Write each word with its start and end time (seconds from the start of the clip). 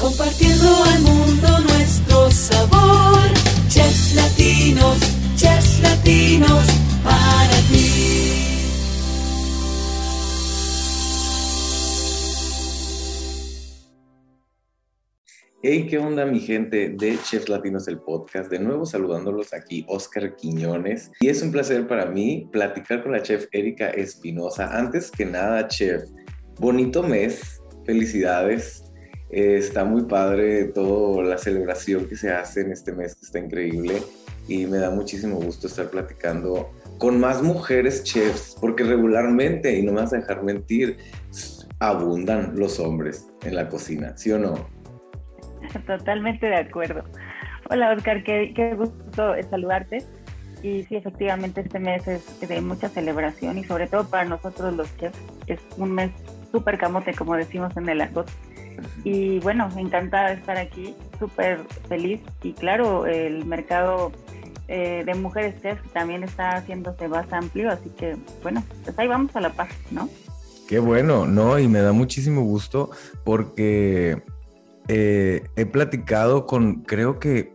compartiendo 0.00 0.66
al 0.84 1.02
mundo 1.02 1.58
nuestro 1.68 2.30
sabor. 2.30 3.20
Chefs 3.68 4.14
latinos, 4.14 4.98
chefs 5.36 5.80
latinos, 5.82 6.66
para 7.04 7.56
ti. 7.68 8.06
Hey, 15.62 15.86
¿qué 15.90 15.98
onda 15.98 16.24
mi 16.24 16.40
gente 16.40 16.88
de 16.88 17.18
Chefs 17.22 17.50
Latinos 17.50 17.86
el 17.86 17.98
podcast? 17.98 18.50
De 18.50 18.58
nuevo 18.58 18.86
saludándolos 18.86 19.52
aquí, 19.52 19.84
Oscar 19.88 20.34
Quiñones. 20.34 21.10
Y 21.20 21.28
es 21.28 21.42
un 21.42 21.52
placer 21.52 21.86
para 21.86 22.06
mí 22.06 22.48
platicar 22.50 23.02
con 23.02 23.12
la 23.12 23.22
chef 23.22 23.46
Erika 23.52 23.90
Espinosa. 23.90 24.74
Antes 24.74 25.10
que 25.10 25.26
nada, 25.26 25.68
chef, 25.68 26.04
bonito 26.58 27.02
mes, 27.02 27.60
felicidades. 27.84 28.89
Eh, 29.32 29.56
está 29.58 29.84
muy 29.84 30.02
padre 30.02 30.64
toda 30.64 31.22
la 31.22 31.38
celebración 31.38 32.06
que 32.06 32.16
se 32.16 32.32
hace 32.32 32.62
en 32.62 32.72
este 32.72 32.92
mes, 32.92 33.14
que 33.14 33.26
está 33.26 33.38
increíble. 33.38 34.02
Y 34.48 34.66
me 34.66 34.78
da 34.78 34.90
muchísimo 34.90 35.36
gusto 35.36 35.68
estar 35.68 35.90
platicando 35.90 36.70
con 36.98 37.20
más 37.20 37.42
mujeres 37.42 38.02
chefs, 38.02 38.56
porque 38.60 38.82
regularmente, 38.82 39.78
y 39.78 39.82
no 39.82 39.92
me 39.92 40.00
vas 40.00 40.12
a 40.12 40.16
dejar 40.16 40.42
mentir, 40.42 40.98
abundan 41.78 42.54
los 42.56 42.78
hombres 42.78 43.28
en 43.42 43.54
la 43.54 43.68
cocina, 43.68 44.16
¿sí 44.16 44.32
o 44.32 44.38
no? 44.38 44.54
Totalmente 45.86 46.46
de 46.46 46.56
acuerdo. 46.56 47.04
Hola 47.70 47.92
Oscar, 47.92 48.24
qué, 48.24 48.74
gusto 48.76 49.34
saludarte. 49.48 49.98
Y 50.62 50.82
sí, 50.84 50.96
efectivamente 50.96 51.62
este 51.62 51.78
mes 51.78 52.06
es 52.06 52.40
de 52.46 52.60
mucha 52.60 52.90
celebración 52.90 53.56
y 53.56 53.64
sobre 53.64 53.86
todo 53.86 54.06
para 54.10 54.26
nosotros 54.26 54.74
los 54.74 54.94
chefs 54.98 55.18
es 55.46 55.58
un 55.78 55.92
mes 55.92 56.10
súper 56.52 56.76
camote, 56.76 57.14
como 57.14 57.34
decimos 57.34 57.74
en 57.78 57.88
el 57.88 58.02
argot. 58.02 58.30
Y 59.04 59.38
bueno, 59.40 59.68
encantada 59.76 60.28
de 60.28 60.34
estar 60.34 60.56
aquí, 60.56 60.94
súper 61.18 61.60
feliz. 61.88 62.20
Y 62.42 62.52
claro, 62.52 63.06
el 63.06 63.44
mercado 63.44 64.12
eh, 64.68 65.02
de 65.04 65.14
mujeres 65.14 65.60
chefs 65.62 65.82
también 65.92 66.22
está 66.22 66.56
haciéndose 66.56 67.08
más 67.08 67.32
amplio, 67.32 67.70
así 67.70 67.90
que 67.90 68.16
bueno, 68.42 68.62
pues 68.84 68.98
ahí 68.98 69.08
vamos 69.08 69.34
a 69.34 69.40
la 69.40 69.50
paz, 69.50 69.68
¿no? 69.90 70.08
Qué 70.68 70.78
bueno, 70.78 71.26
¿no? 71.26 71.58
Y 71.58 71.66
me 71.66 71.80
da 71.80 71.90
muchísimo 71.90 72.42
gusto 72.42 72.90
porque 73.24 74.22
eh, 74.86 75.42
he 75.56 75.66
platicado 75.66 76.46
con, 76.46 76.82
creo 76.82 77.18
que 77.18 77.52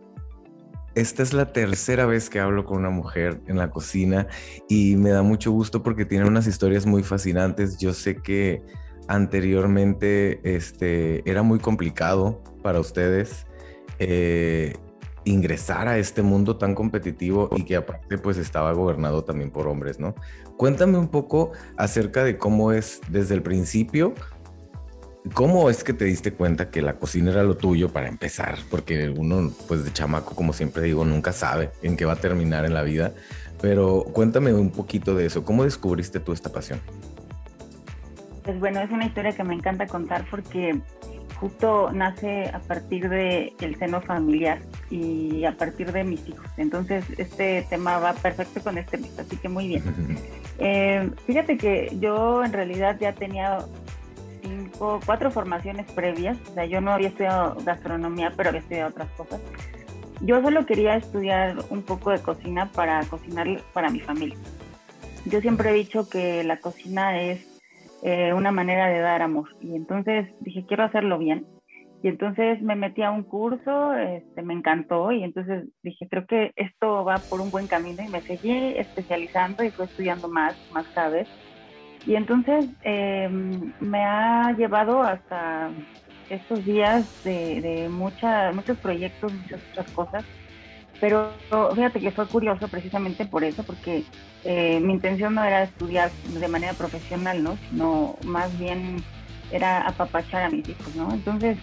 esta 0.94 1.22
es 1.22 1.32
la 1.32 1.52
tercera 1.52 2.06
vez 2.06 2.28
que 2.28 2.40
hablo 2.40 2.64
con 2.64 2.78
una 2.78 2.90
mujer 2.90 3.40
en 3.46 3.56
la 3.56 3.70
cocina 3.70 4.26
y 4.68 4.96
me 4.96 5.10
da 5.10 5.22
mucho 5.22 5.52
gusto 5.52 5.82
porque 5.82 6.04
tiene 6.04 6.26
unas 6.26 6.46
historias 6.46 6.86
muy 6.86 7.02
fascinantes. 7.02 7.78
Yo 7.78 7.92
sé 7.92 8.16
que 8.16 8.62
anteriormente 9.08 10.40
este, 10.56 11.28
era 11.28 11.42
muy 11.42 11.58
complicado 11.58 12.42
para 12.62 12.80
ustedes 12.80 13.46
eh, 13.98 14.74
ingresar 15.24 15.88
a 15.88 15.98
este 15.98 16.22
mundo 16.22 16.56
tan 16.56 16.74
competitivo 16.74 17.48
y 17.56 17.64
que 17.64 17.76
aparte 17.76 18.18
pues 18.18 18.36
estaba 18.36 18.72
gobernado 18.72 19.24
también 19.24 19.50
por 19.50 19.66
hombres, 19.68 19.98
¿no? 19.98 20.14
Cuéntame 20.56 20.98
un 20.98 21.08
poco 21.08 21.52
acerca 21.76 22.24
de 22.24 22.38
cómo 22.38 22.72
es 22.72 23.00
desde 23.10 23.34
el 23.34 23.42
principio 23.42 24.14
¿Cómo 25.34 25.68
es 25.70 25.82
que 25.82 25.92
te 25.92 26.04
diste 26.04 26.32
cuenta 26.32 26.70
que 26.70 26.82
la 26.82 26.98
cocina 26.98 27.32
era 27.32 27.42
lo 27.42 27.56
tuyo 27.56 27.88
para 27.88 28.08
empezar? 28.08 28.58
Porque 28.70 29.08
uno, 29.08 29.52
pues 29.66 29.84
de 29.84 29.92
chamaco, 29.92 30.34
como 30.34 30.52
siempre 30.52 30.82
digo, 30.82 31.04
nunca 31.04 31.32
sabe 31.32 31.72
en 31.82 31.96
qué 31.96 32.04
va 32.04 32.12
a 32.12 32.20
terminar 32.20 32.64
en 32.64 32.74
la 32.74 32.82
vida. 32.82 33.12
Pero 33.60 34.04
cuéntame 34.12 34.54
un 34.54 34.70
poquito 34.70 35.14
de 35.14 35.26
eso. 35.26 35.44
¿Cómo 35.44 35.64
descubriste 35.64 36.20
tú 36.20 36.32
esta 36.32 36.52
pasión? 36.52 36.80
Pues 38.46 38.60
bueno, 38.60 38.80
es 38.80 38.90
una 38.92 39.06
historia 39.06 39.32
que 39.32 39.42
me 39.42 39.54
encanta 39.54 39.88
contar 39.88 40.24
porque 40.30 40.80
justo 41.40 41.90
nace 41.92 42.48
a 42.48 42.60
partir 42.60 43.08
del 43.08 43.52
el 43.60 43.76
seno 43.76 44.00
familiar 44.00 44.60
y 44.88 45.44
a 45.44 45.56
partir 45.56 45.90
de 45.90 46.04
mis 46.04 46.26
hijos. 46.28 46.46
Entonces, 46.56 47.04
este 47.18 47.66
tema 47.68 47.98
va 47.98 48.14
perfecto 48.14 48.60
con 48.62 48.78
este 48.78 48.98
listo, 48.98 49.22
así 49.22 49.36
que 49.36 49.48
muy 49.48 49.68
bien. 49.68 49.82
Eh, 50.58 51.10
fíjate 51.26 51.58
que 51.58 51.94
yo 52.00 52.42
en 52.42 52.50
realidad 52.50 52.96
ya 52.98 53.12
tenía 53.12 53.58
cuatro 55.04 55.30
formaciones 55.30 55.84
previas. 55.92 56.38
O 56.50 56.54
sea, 56.54 56.64
yo 56.64 56.80
no 56.80 56.92
había 56.92 57.08
estudiado 57.08 57.58
gastronomía, 57.62 58.32
pero 58.34 58.48
había 58.48 58.62
estudiado 58.62 58.88
otras 58.88 59.10
cosas. 59.10 59.38
Yo 60.22 60.40
solo 60.40 60.64
quería 60.64 60.96
estudiar 60.96 61.58
un 61.68 61.82
poco 61.82 62.10
de 62.10 62.20
cocina 62.20 62.72
para 62.72 63.04
cocinar 63.04 63.46
para 63.74 63.90
mi 63.90 64.00
familia. 64.00 64.38
Yo 65.26 65.42
siempre 65.42 65.68
he 65.68 65.74
dicho 65.74 66.08
que 66.08 66.42
la 66.42 66.56
cocina 66.56 67.20
es 67.20 67.55
eh, 68.02 68.32
una 68.32 68.52
manera 68.52 68.88
de 68.88 69.00
dar 69.00 69.22
amor. 69.22 69.48
Y 69.60 69.74
entonces 69.74 70.28
dije, 70.40 70.64
quiero 70.66 70.84
hacerlo 70.84 71.18
bien. 71.18 71.46
Y 72.02 72.08
entonces 72.08 72.60
me 72.62 72.76
metí 72.76 73.02
a 73.02 73.10
un 73.10 73.24
curso, 73.24 73.94
este, 73.94 74.42
me 74.42 74.54
encantó 74.54 75.12
y 75.12 75.24
entonces 75.24 75.68
dije, 75.82 76.06
creo 76.08 76.26
que 76.26 76.52
esto 76.56 77.04
va 77.04 77.24
por 77.28 77.40
un 77.40 77.50
buen 77.50 77.66
camino 77.66 78.02
y 78.02 78.08
me 78.08 78.22
seguí 78.22 78.76
especializando 78.76 79.64
y 79.64 79.72
fui 79.72 79.86
estudiando 79.86 80.28
más, 80.28 80.56
más 80.70 80.86
cada. 80.94 81.26
Y 82.04 82.14
entonces 82.14 82.68
em, 82.82 83.72
me 83.80 84.04
ha 84.04 84.52
llevado 84.52 85.02
hasta 85.02 85.72
estos 86.28 86.64
días 86.64 87.06
de, 87.24 87.60
de 87.60 87.88
muchos 87.88 88.78
proyectos, 88.80 89.32
muchas 89.32 89.60
otras 89.72 89.92
cosas. 89.92 90.24
Pero 91.00 91.32
fíjate 91.74 92.00
que 92.00 92.10
fue 92.10 92.26
curioso 92.26 92.68
precisamente 92.68 93.26
por 93.26 93.44
eso, 93.44 93.62
porque 93.64 94.04
eh, 94.44 94.80
mi 94.80 94.94
intención 94.94 95.34
no 95.34 95.44
era 95.44 95.64
estudiar 95.64 96.10
de 96.24 96.48
manera 96.48 96.72
profesional, 96.72 97.42
¿no? 97.42 97.58
Sino 97.70 98.16
más 98.24 98.58
bien 98.58 98.96
era 99.52 99.86
apapachar 99.86 100.44
a 100.44 100.50
mis 100.50 100.68
hijos, 100.68 100.94
¿no? 100.96 101.12
Entonces, 101.12 101.58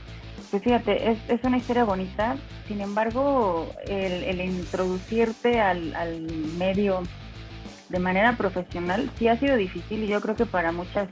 pues 0.51 0.63
fíjate, 0.63 1.11
es, 1.11 1.17
es 1.29 1.43
una 1.43 1.57
historia 1.57 1.83
bonita. 1.83 2.35
Sin 2.67 2.79
embargo, 2.79 3.73
el, 3.87 4.39
introducirte 4.39 5.59
al, 5.59 5.95
al 5.95 6.21
medio 6.57 7.01
de 7.89 7.99
manera 7.99 8.35
profesional 8.37 9.11
sí 9.17 9.27
ha 9.27 9.37
sido 9.37 9.55
difícil 9.55 10.03
y 10.03 10.07
yo 10.07 10.21
creo 10.21 10.35
que 10.35 10.45
para 10.45 10.71
muchas 10.71 11.07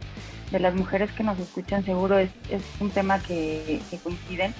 de 0.51 0.59
las 0.59 0.75
mujeres 0.75 1.11
que 1.13 1.23
nos 1.23 1.39
escuchan 1.39 1.83
seguro 1.85 2.17
es, 2.17 2.29
es 2.49 2.61
un 2.79 2.91
tema 2.91 3.21
que, 3.21 3.81
coinciden, 4.03 4.53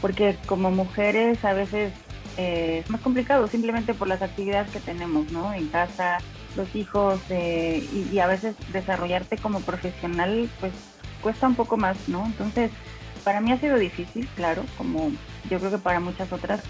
porque 0.00 0.36
como 0.46 0.70
mujeres 0.70 1.44
a 1.44 1.52
veces 1.54 1.92
eh, 2.36 2.78
es 2.82 2.90
más 2.90 3.00
complicado 3.00 3.46
simplemente 3.48 3.94
por 3.94 4.08
las 4.08 4.22
actividades 4.22 4.70
que 4.70 4.80
tenemos, 4.80 5.30
¿no? 5.32 5.52
En 5.52 5.68
casa, 5.68 6.18
los 6.56 6.74
hijos 6.74 7.20
eh, 7.28 7.86
y, 7.92 8.18
a 8.18 8.26
veces 8.26 8.56
desarrollarte 8.72 9.36
como 9.38 9.60
profesional 9.60 10.48
pues 10.60 10.72
cuesta 11.20 11.46
un 11.46 11.54
poco 11.54 11.76
más, 11.76 12.08
¿no? 12.08 12.24
Entonces, 12.26 12.70
para 13.24 13.40
mí 13.40 13.52
ha 13.52 13.58
sido 13.58 13.78
difícil, 13.78 14.28
claro, 14.34 14.64
como 14.76 15.10
yo 15.48 15.58
creo 15.58 15.70
que 15.70 15.78
para 15.78 16.00
muchas 16.00 16.32
otras, 16.32 16.62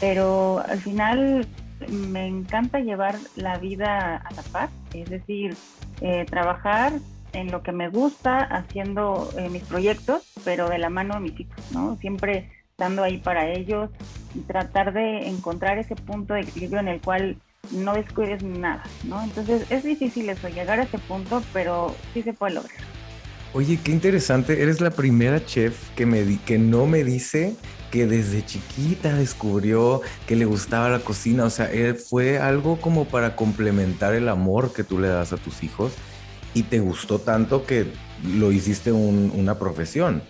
pero 0.00 0.60
al 0.66 0.80
final 0.82 1.46
me 1.88 2.26
encanta 2.26 2.80
llevar 2.80 3.18
la 3.36 3.58
vida 3.58 4.16
a 4.16 4.32
la 4.32 4.42
paz, 4.42 4.70
es 4.92 5.08
decir, 5.08 5.56
eh, 6.00 6.26
trabajar 6.30 7.00
en 7.32 7.50
lo 7.50 7.62
que 7.62 7.72
me 7.72 7.88
gusta, 7.88 8.42
haciendo 8.42 9.32
eh, 9.36 9.48
mis 9.48 9.64
proyectos, 9.64 10.22
pero 10.44 10.68
de 10.68 10.78
la 10.78 10.90
mano 10.90 11.14
de 11.14 11.20
mis 11.20 11.40
hijos, 11.40 11.64
¿no? 11.70 11.96
Siempre 11.98 12.50
estando 12.70 13.02
ahí 13.02 13.18
para 13.18 13.48
ellos 13.48 13.90
y 14.34 14.40
tratar 14.40 14.92
de 14.92 15.28
encontrar 15.28 15.78
ese 15.78 15.96
punto 15.96 16.34
de 16.34 16.40
equilibrio 16.40 16.80
en 16.80 16.88
el 16.88 17.00
cual 17.00 17.36
no 17.72 17.94
descuides 17.94 18.42
nada, 18.42 18.84
¿no? 19.04 19.22
Entonces 19.22 19.64
es 19.70 19.84
difícil 19.84 20.28
eso, 20.28 20.48
llegar 20.48 20.80
a 20.80 20.84
ese 20.84 20.98
punto, 20.98 21.42
pero 21.52 21.94
sí 22.14 22.22
se 22.22 22.32
puede 22.32 22.54
lograr. 22.54 22.76
Oye, 23.54 23.78
qué 23.82 23.92
interesante. 23.92 24.62
Eres 24.62 24.80
la 24.80 24.90
primera 24.90 25.44
chef 25.44 25.90
que, 25.96 26.04
me 26.04 26.38
que 26.44 26.58
no 26.58 26.86
me 26.86 27.02
dice 27.02 27.56
que 27.90 28.06
desde 28.06 28.44
chiquita 28.44 29.14
descubrió 29.14 30.02
que 30.26 30.36
le 30.36 30.44
gustaba 30.44 30.90
la 30.90 30.98
cocina. 30.98 31.44
O 31.44 31.50
sea, 31.50 31.70
fue 32.08 32.38
algo 32.38 32.78
como 32.78 33.06
para 33.06 33.36
complementar 33.36 34.14
el 34.14 34.28
amor 34.28 34.72
que 34.74 34.84
tú 34.84 34.98
le 34.98 35.08
das 35.08 35.32
a 35.32 35.38
tus 35.38 35.62
hijos 35.62 35.92
y 36.52 36.64
te 36.64 36.80
gustó 36.80 37.18
tanto 37.20 37.64
que 37.64 37.86
lo 38.22 38.52
hiciste 38.52 38.92
una 38.92 39.58
profesión. 39.58 40.22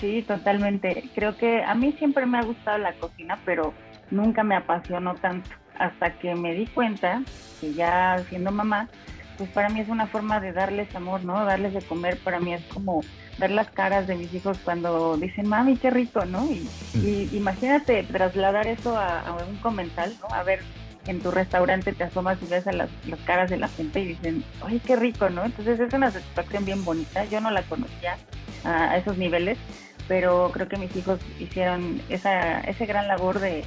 Sí, 0.00 0.22
totalmente. 0.26 1.04
Creo 1.14 1.36
que 1.36 1.62
a 1.62 1.74
mí 1.74 1.92
siempre 1.92 2.26
me 2.26 2.38
ha 2.38 2.42
gustado 2.42 2.78
la 2.78 2.94
cocina, 2.94 3.38
pero 3.44 3.74
nunca 4.10 4.42
me 4.42 4.56
apasionó 4.56 5.14
tanto. 5.14 5.50
Hasta 5.78 6.18
que 6.18 6.34
me 6.34 6.54
di 6.54 6.66
cuenta 6.66 7.22
que 7.60 7.72
ya 7.72 8.18
siendo 8.28 8.50
mamá, 8.50 8.88
pues 9.38 9.48
para 9.50 9.68
mí 9.70 9.80
es 9.80 9.88
una 9.88 10.06
forma 10.06 10.40
de 10.40 10.52
darles 10.52 10.94
amor, 10.94 11.24
¿no? 11.24 11.44
Darles 11.44 11.72
de 11.72 11.80
comer, 11.80 12.18
para 12.18 12.40
mí 12.40 12.52
es 12.52 12.62
como 12.66 13.02
ver 13.38 13.50
las 13.50 13.70
caras 13.70 14.06
de 14.06 14.14
mis 14.14 14.32
hijos 14.34 14.58
cuando 14.62 15.16
dicen, 15.16 15.48
mami, 15.48 15.76
qué 15.76 15.90
rico, 15.90 16.24
¿no? 16.26 16.46
Y, 16.50 16.68
mm. 16.94 17.34
imagínate 17.34 18.02
trasladar 18.02 18.66
eso 18.66 18.98
a, 18.98 19.36
un 19.48 19.56
comensal, 19.56 20.14
¿no? 20.20 20.34
A 20.34 20.42
ver, 20.42 20.60
en 21.06 21.20
tu 21.20 21.30
restaurante 21.30 21.92
te 21.92 22.04
asomas 22.04 22.36
y 22.42 22.46
ves 22.46 22.66
a 22.66 22.72
las, 22.72 22.90
caras 23.24 23.48
de 23.48 23.56
la 23.56 23.68
gente 23.68 24.00
y 24.00 24.08
dicen, 24.08 24.44
ay, 24.62 24.80
qué 24.80 24.96
rico, 24.96 25.30
¿no? 25.30 25.44
Entonces 25.44 25.80
es 25.80 25.92
una 25.94 26.10
satisfacción 26.10 26.66
bien 26.66 26.84
bonita. 26.84 27.24
Yo 27.24 27.40
no 27.40 27.50
la 27.50 27.62
conocía 27.62 28.18
a, 28.64 28.96
esos 28.98 29.16
niveles, 29.16 29.58
pero 30.10 30.50
creo 30.52 30.68
que 30.68 30.76
mis 30.76 30.94
hijos 30.96 31.20
hicieron 31.38 32.02
esa, 32.08 32.62
ese 32.62 32.84
gran 32.84 33.06
labor 33.06 33.38
de, 33.38 33.62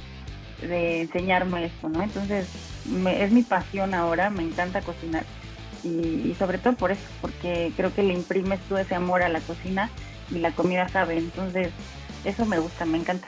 enseñarme 0.60 1.64
esto, 1.64 1.88
¿no? 1.88 2.02
Entonces 2.02 2.46
es 3.18 3.32
mi 3.32 3.42
pasión 3.42 3.94
ahora, 3.94 4.28
me 4.28 4.42
encanta 4.42 4.82
cocinar 4.82 5.24
y, 5.82 6.34
sobre 6.38 6.58
todo 6.58 6.74
por 6.74 6.92
eso, 6.92 7.00
porque 7.22 7.72
creo 7.74 7.94
que 7.94 8.02
le 8.02 8.12
imprimes 8.12 8.60
tú 8.68 8.76
ese 8.76 8.94
amor 8.94 9.22
a 9.22 9.30
la 9.30 9.40
cocina 9.40 9.88
y 10.30 10.38
la 10.40 10.50
comida 10.50 10.86
sabe. 10.90 11.16
Entonces, 11.16 11.70
eso 12.26 12.44
me 12.44 12.58
gusta, 12.58 12.84
me 12.84 12.98
encanta. 12.98 13.26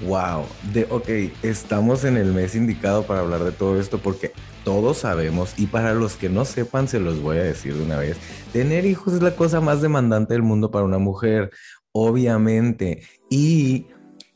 Wow, 0.00 0.44
de, 0.72 0.88
ok, 0.90 1.08
estamos 1.44 2.04
en 2.04 2.16
el 2.16 2.32
mes 2.32 2.56
indicado 2.56 3.04
para 3.04 3.20
hablar 3.20 3.44
de 3.44 3.52
todo 3.52 3.80
esto 3.80 3.98
porque 3.98 4.32
todos 4.62 4.98
sabemos 4.98 5.54
y 5.56 5.66
para 5.66 5.94
los 5.94 6.16
que 6.16 6.28
no 6.28 6.44
sepan 6.44 6.88
se 6.88 6.98
los 6.98 7.22
voy 7.22 7.38
a 7.38 7.44
decir 7.44 7.74
de 7.74 7.84
una 7.84 7.96
vez, 7.96 8.18
tener 8.52 8.84
hijos 8.84 9.14
es 9.14 9.22
la 9.22 9.36
cosa 9.36 9.60
más 9.60 9.80
demandante 9.80 10.34
del 10.34 10.42
mundo 10.42 10.70
para 10.70 10.84
una 10.84 10.98
mujer, 10.98 11.50
obviamente, 11.98 13.00
y 13.30 13.86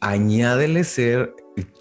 añádele 0.01 0.83
ser 0.83 1.35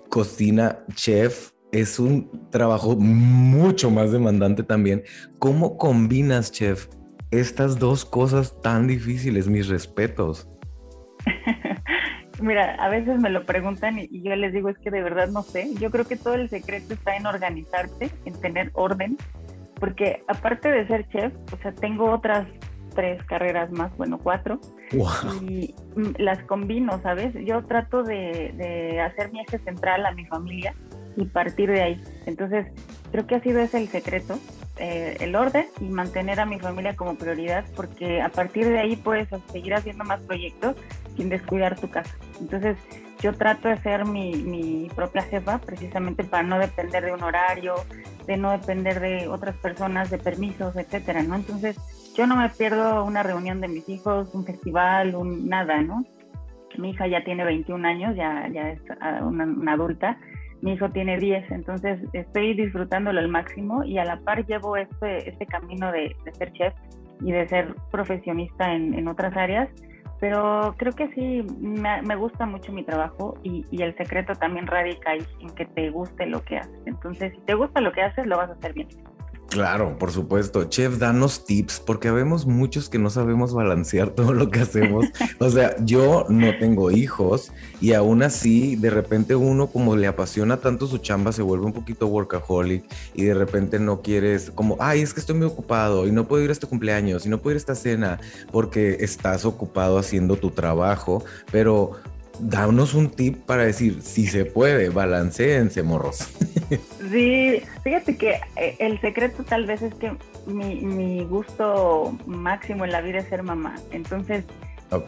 cocina 0.09 0.83
chef 0.93 1.51
es 1.71 1.99
un 1.99 2.49
trabajo 2.49 2.97
mucho 2.97 3.89
más 3.89 4.11
demandante 4.11 4.63
también. 4.63 5.03
¿Cómo 5.37 5.77
combinas, 5.77 6.51
chef, 6.51 6.87
estas 7.31 7.79
dos 7.79 8.03
cosas 8.03 8.59
tan 8.61 8.87
difíciles? 8.87 9.47
Mis 9.47 9.69
respetos. 9.69 10.49
Mira, 12.41 12.75
a 12.75 12.89
veces 12.89 13.17
me 13.21 13.29
lo 13.29 13.45
preguntan 13.45 13.99
y 13.99 14.21
yo 14.21 14.35
les 14.35 14.51
digo, 14.51 14.67
es 14.67 14.77
que 14.79 14.91
de 14.91 15.01
verdad 15.01 15.29
no 15.29 15.43
sé. 15.43 15.73
Yo 15.75 15.91
creo 15.91 16.03
que 16.03 16.17
todo 16.17 16.33
el 16.33 16.49
secreto 16.49 16.93
está 16.93 17.15
en 17.15 17.25
organizarte, 17.25 18.09
en 18.25 18.33
tener 18.41 18.71
orden, 18.73 19.17
porque 19.75 20.23
aparte 20.27 20.69
de 20.69 20.87
ser 20.87 21.07
chef, 21.07 21.33
o 21.53 21.57
sea, 21.61 21.73
tengo 21.73 22.11
otras 22.11 22.47
tres 22.99 23.23
carreras 23.23 23.71
más, 23.71 23.95
bueno, 23.95 24.19
cuatro, 24.21 24.59
y 25.41 25.73
mm, 25.95 26.15
las 26.17 26.43
combino, 26.43 27.01
¿sabes? 27.01 27.33
Yo 27.45 27.63
trato 27.63 28.03
de, 28.03 28.53
de 28.57 28.99
hacer 28.99 29.31
mi 29.31 29.39
eje 29.39 29.57
central 29.59 30.05
a 30.05 30.11
mi 30.11 30.25
familia 30.25 30.75
y 31.15 31.23
partir 31.23 31.71
de 31.71 31.81
ahí. 31.81 32.03
Entonces, 32.25 32.67
creo 33.09 33.25
que 33.25 33.35
ha 33.35 33.39
sido 33.39 33.61
ese 33.61 33.77
el 33.77 33.87
secreto, 33.87 34.37
eh, 34.75 35.15
el 35.21 35.33
orden 35.37 35.65
y 35.79 35.85
mantener 35.85 36.41
a 36.41 36.45
mi 36.45 36.59
familia 36.59 36.97
como 36.97 37.15
prioridad, 37.15 37.63
porque 37.73 38.21
a 38.21 38.27
partir 38.27 38.67
de 38.67 38.79
ahí 38.79 38.97
puedes 38.97 39.29
seguir 39.49 39.73
haciendo 39.75 40.03
más 40.03 40.19
proyectos 40.23 40.75
sin 41.15 41.29
descuidar 41.29 41.79
tu 41.79 41.89
casa. 41.89 42.17
Entonces, 42.41 42.75
yo 43.21 43.31
trato 43.33 43.69
de 43.69 43.77
ser 43.77 44.03
mi, 44.03 44.35
mi 44.35 44.89
propia 44.93 45.21
jefa 45.21 45.59
precisamente 45.59 46.25
para 46.25 46.43
no 46.43 46.59
depender 46.59 47.05
de 47.05 47.13
un 47.13 47.23
horario, 47.23 47.75
de 48.27 48.35
no 48.35 48.51
depender 48.51 48.99
de 48.99 49.29
otras 49.29 49.55
personas, 49.55 50.09
de 50.09 50.17
permisos, 50.17 50.75
etcétera, 50.75 51.23
¿no? 51.23 51.35
Entonces, 51.35 51.77
yo 52.19 52.27
no 52.27 52.35
me 52.35 52.49
pierdo 52.49 53.05
una 53.05 53.23
reunión 53.23 53.61
de 53.61 53.69
mis 53.69 53.87
hijos, 53.87 54.35
un 54.35 54.45
festival, 54.45 55.15
un 55.15 55.47
nada, 55.47 55.81
¿no? 55.81 56.03
Mi 56.77 56.89
hija 56.89 57.07
ya 57.07 57.23
tiene 57.23 57.45
21 57.45 57.87
años, 57.87 58.13
ya, 58.17 58.45
ya 58.51 58.71
es 58.71 58.81
ah, 58.99 59.21
una, 59.23 59.45
una 59.45 59.73
adulta, 59.73 60.17
mi 60.61 60.73
hijo 60.73 60.89
tiene 60.89 61.17
10, 61.17 61.49
entonces 61.51 62.01
estoy 62.11 62.55
disfrutándolo 62.55 63.19
al 63.19 63.29
máximo 63.29 63.85
y 63.85 63.99
a 63.99 64.03
la 64.03 64.19
par 64.19 64.45
llevo 64.45 64.75
este, 64.75 65.29
este 65.29 65.45
camino 65.45 65.93
de, 65.93 66.13
ser 66.37 66.51
chef 66.51 66.73
y 67.21 67.31
de 67.31 67.47
ser 67.47 67.73
profesionista 67.89 68.73
en, 68.73 69.07
otras 69.07 69.37
áreas, 69.37 69.69
pero 70.19 70.75
creo 70.77 70.91
que 70.91 71.07
sí, 71.13 71.45
me, 71.61 72.15
gusta 72.17 72.45
mucho 72.45 72.73
mi 72.73 72.83
trabajo 72.83 73.37
y, 73.43 73.65
y, 73.71 73.81
el 73.81 73.95
secreto 73.95 74.33
también 74.33 74.67
radica 74.67 75.13
en 75.13 75.49
que 75.55 75.65
te 75.65 75.89
guste 75.89 76.25
lo 76.25 76.43
que 76.43 76.57
haces. 76.57 76.81
Entonces, 76.85 77.31
si 77.33 77.39
te 77.45 77.53
gusta 77.53 77.79
lo 77.79 77.93
que 77.93 78.01
haces, 78.01 78.25
lo 78.25 78.35
vas 78.35 78.49
a 78.49 78.53
hacer 78.53 78.73
bien. 78.73 78.89
Claro, 79.49 79.97
por 79.97 80.11
supuesto. 80.11 80.65
Chef, 80.65 80.99
danos 80.99 81.43
tips, 81.45 81.79
porque 81.79 82.11
vemos 82.11 82.45
muchos 82.45 82.87
que 82.87 82.99
no 82.99 83.09
sabemos 83.09 83.53
balancear 83.53 84.09
todo 84.15 84.33
lo 84.33 84.49
que 84.51 84.59
hacemos. 84.59 85.07
O 85.39 85.49
sea, 85.49 85.75
yo 85.83 86.25
no 86.29 86.57
tengo 86.59 86.91
hijos 86.91 87.51
y 87.81 87.93
aún 87.93 88.21
así, 88.21 88.75
de 88.75 88.91
repente 88.91 89.35
uno 89.35 89.67
como 89.67 89.95
le 89.95 90.07
apasiona 90.07 90.57
tanto 90.57 90.85
su 90.87 90.99
chamba, 90.99 91.31
se 91.31 91.41
vuelve 91.41 91.65
un 91.65 91.73
poquito 91.73 92.07
workaholic 92.07 92.83
y 93.15 93.23
de 93.23 93.33
repente 93.33 93.79
no 93.79 94.01
quieres, 94.01 94.51
como, 94.53 94.77
ay, 94.79 95.01
es 95.01 95.13
que 95.13 95.19
estoy 95.19 95.35
muy 95.35 95.47
ocupado 95.47 96.07
y 96.07 96.11
no 96.11 96.27
puedo 96.27 96.43
ir 96.43 96.49
a 96.49 96.53
este 96.53 96.67
cumpleaños 96.67 97.25
y 97.25 97.29
no 97.29 97.39
puedo 97.39 97.53
ir 97.53 97.57
a 97.57 97.59
esta 97.59 97.75
cena 97.75 98.19
porque 98.51 98.97
estás 98.99 99.45
ocupado 99.45 99.97
haciendo 99.97 100.35
tu 100.35 100.51
trabajo, 100.51 101.23
pero 101.51 101.93
danos 102.39 102.93
un 102.93 103.09
tip 103.09 103.37
para 103.45 103.63
decir, 103.63 104.01
si 104.01 104.27
se 104.27 104.45
puede, 104.45 104.89
balanceense, 104.89 105.83
morros. 105.83 106.27
Sí, 107.09 107.63
fíjate 107.83 108.15
que 108.15 108.39
eh, 108.55 108.75
el 108.77 109.01
secreto 109.01 109.43
tal 109.43 109.65
vez 109.65 109.81
es 109.81 109.95
que 109.95 110.15
mi, 110.45 111.23
gusto 111.25 112.15
máximo 112.27 112.85
en 112.85 112.91
la 112.91 113.01
vida 113.01 113.17
es 113.17 113.27
ser 113.27 113.41
mamá. 113.41 113.75
Entonces, 113.91 114.43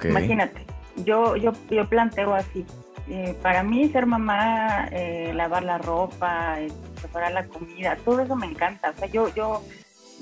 imagínate, 0.05 0.65
yo, 1.05 1.35
yo, 1.35 1.53
yo 1.69 1.87
planteo 1.87 2.33
así. 2.33 2.65
Eh, 3.09 3.35
para 3.43 3.61
mí 3.61 3.87
ser 3.89 4.07
mamá, 4.07 4.87
eh, 4.91 5.33
lavar 5.35 5.63
la 5.63 5.77
ropa, 5.77 6.57
preparar 6.99 7.33
la 7.33 7.45
comida, 7.45 7.95
todo 8.03 8.21
eso 8.21 8.35
me 8.35 8.47
encanta. 8.47 8.89
O 8.89 8.97
sea, 8.97 9.07
yo, 9.07 9.31
yo 9.35 9.61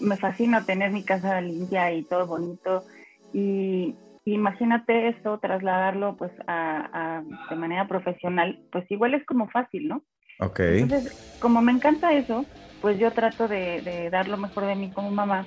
me 0.01 0.17
fascina 0.17 0.65
tener 0.65 0.91
mi 0.91 1.03
casa 1.03 1.39
limpia 1.39 1.93
y 1.93 2.03
todo 2.03 2.27
bonito. 2.27 2.83
Y, 3.31 3.95
imagínate 4.25 5.09
esto, 5.09 5.39
trasladarlo 5.39 6.15
pues 6.17 6.31
a, 6.47 7.21
de 7.49 7.55
manera 7.55 7.87
profesional, 7.87 8.59
pues 8.71 8.89
igual 8.91 9.13
es 9.13 9.25
como 9.25 9.49
fácil, 9.49 9.87
¿no? 9.87 10.03
Ok. 10.39 10.59
Entonces, 10.59 11.11
como 11.39 11.61
me 11.61 11.71
encanta 11.71 12.13
eso, 12.13 12.45
pues 12.81 12.97
yo 12.99 13.11
trato 13.11 13.47
de, 13.47 14.09
dar 14.11 14.27
lo 14.27 14.37
mejor 14.37 14.65
de 14.65 14.75
mí 14.75 14.91
como 14.91 15.11
mamá 15.11 15.45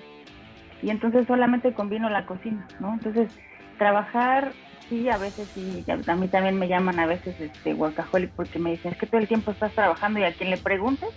y 0.83 0.91
entonces 0.91 1.27
solamente 1.27 1.73
combino 1.73 2.11
la 2.11 2.27
cocina, 2.27 2.67
¿no? 2.81 2.95
Entonces, 2.95 3.31
trabajar, 3.79 4.53
sí, 4.89 5.09
a 5.09 5.17
veces 5.17 5.49
sí, 5.55 5.85
a 5.89 6.17
mí 6.17 6.29
también 6.29 6.59
me 6.59 6.69
llaman 6.69 6.99
a 6.99 7.07
veces 7.07 7.39
este 7.41 7.75
workaholic 7.75 8.33
porque 8.35 8.59
me 8.59 8.73
dicen, 8.73 8.93
es 8.93 8.99
que 8.99 9.07
todo 9.07 9.21
el 9.21 9.29
tiempo 9.29 9.53
estás 9.53 9.73
trabajando 9.75 10.19
y 10.19 10.25
a 10.25 10.35
quien 10.35 10.51
le 10.51 10.59
preguntes, 10.59 11.11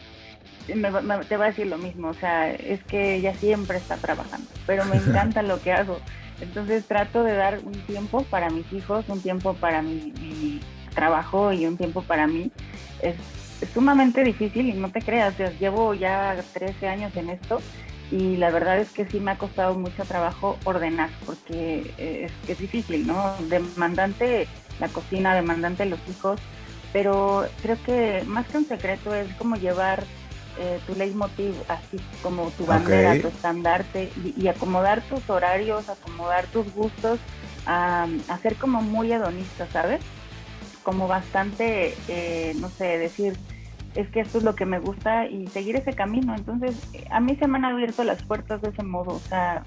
me, 0.73 0.89
te 1.25 1.37
va 1.37 1.45
a 1.45 1.47
decir 1.49 1.67
lo 1.67 1.77
mismo, 1.77 2.09
o 2.09 2.13
sea, 2.13 2.51
es 2.51 2.83
que 2.85 3.15
ella 3.15 3.35
siempre 3.35 3.77
está 3.77 3.97
trabajando, 3.97 4.47
pero 4.65 4.85
me 4.85 4.95
encanta 5.05 5.41
lo 5.43 5.61
que 5.61 5.71
hago. 5.71 5.99
Entonces 6.41 6.85
trato 6.85 7.23
de 7.23 7.33
dar 7.33 7.59
un 7.63 7.73
tiempo 7.85 8.23
para 8.23 8.49
mis 8.49 8.71
hijos, 8.73 9.05
un 9.07 9.21
tiempo 9.21 9.53
para 9.53 9.81
mi, 9.81 10.59
trabajo 10.93 11.51
y 11.51 11.65
un 11.65 11.77
tiempo 11.77 12.01
para 12.01 12.27
mí. 12.27 12.51
Es, 13.01 13.15
sumamente 13.73 14.23
difícil 14.23 14.69
y 14.69 14.73
no 14.73 14.89
te 14.89 15.01
creas, 15.01 15.35
llevo 15.59 15.93
ya 15.93 16.35
13 16.53 16.87
años 16.87 17.15
en 17.15 17.29
esto 17.29 17.61
y 18.11 18.35
la 18.35 18.51
verdad 18.51 18.77
es 18.79 18.91
que 18.91 19.05
sí 19.05 19.19
me 19.19 19.31
ha 19.31 19.37
costado 19.37 19.75
mucho 19.75 20.03
trabajo 20.03 20.57
ordenar 20.65 21.09
porque 21.25 21.93
es, 21.97 22.31
es 22.49 22.59
difícil, 22.59 23.07
¿no? 23.07 23.33
Demandante 23.49 24.47
la 24.79 24.89
cocina, 24.89 25.33
demandante 25.33 25.85
los 25.85 25.99
hijos, 26.09 26.39
pero 26.91 27.45
creo 27.61 27.77
que 27.83 28.23
más 28.25 28.45
que 28.47 28.57
un 28.57 28.65
secreto 28.65 29.15
es 29.15 29.33
como 29.35 29.55
llevar 29.55 30.03
eh, 30.59 30.79
tu 30.85 30.95
leitmotiv, 30.95 31.53
así 31.67 31.99
como 32.21 32.49
tu 32.51 32.65
bandera, 32.65 33.19
tu 33.19 33.27
estandarte, 33.27 34.09
y, 34.15 34.47
acomodar 34.47 35.01
tus 35.01 35.29
horarios, 35.29 35.89
acomodar 35.89 36.45
tus 36.47 36.71
gustos, 36.73 37.19
a, 37.65 38.07
ser 38.41 38.55
como 38.55 38.81
muy 38.81 39.11
hedonista, 39.11 39.67
¿sabes? 39.67 40.01
Como 40.83 41.07
bastante, 41.07 41.95
eh, 42.07 42.53
no 42.59 42.69
sé, 42.69 42.97
decir, 42.97 43.37
es 43.95 44.09
que 44.09 44.19
esto 44.19 44.37
es 44.37 44.43
lo 44.43 44.55
que 44.55 44.65
me 44.65 44.79
gusta 44.79 45.25
y 45.25 45.47
seguir 45.47 45.77
ese 45.77 45.93
camino. 45.93 46.35
Entonces, 46.35 46.75
a 47.09 47.19
mí 47.19 47.35
se 47.37 47.47
me 47.47 47.57
han 47.57 47.65
abierto 47.65 48.03
las 48.03 48.21
puertas 48.23 48.61
de 48.61 48.69
ese 48.69 48.83
modo, 48.83 49.11
o 49.11 49.19
sea, 49.19 49.63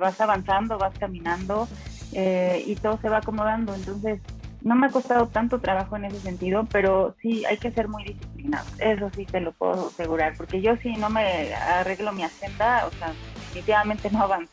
vas 0.00 0.20
avanzando, 0.20 0.78
vas 0.78 0.94
caminando 0.98 1.68
eh, 2.12 2.64
y 2.66 2.76
todo 2.76 2.98
se 3.00 3.08
va 3.08 3.18
acomodando. 3.18 3.74
Entonces, 3.74 4.20
no 4.62 4.74
me 4.74 4.88
ha 4.88 4.90
costado 4.90 5.26
tanto 5.26 5.60
trabajo 5.60 5.96
en 5.96 6.06
ese 6.06 6.20
sentido, 6.20 6.66
pero 6.70 7.14
sí 7.22 7.44
hay 7.44 7.58
que 7.58 7.70
ser 7.70 7.88
muy 7.88 8.04
disciplinado. 8.04 8.66
Eso 8.78 9.10
sí 9.14 9.24
te 9.24 9.40
lo 9.40 9.52
puedo 9.52 9.88
asegurar, 9.88 10.34
porque 10.36 10.60
yo 10.60 10.76
si 10.76 10.94
no 10.96 11.10
me 11.10 11.54
arreglo 11.54 12.12
mi 12.12 12.24
agenda, 12.24 12.86
o 12.86 12.90
sea, 12.98 13.12
definitivamente 13.34 14.10
no 14.10 14.22
avanzo. 14.22 14.52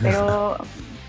Pero 0.00 0.56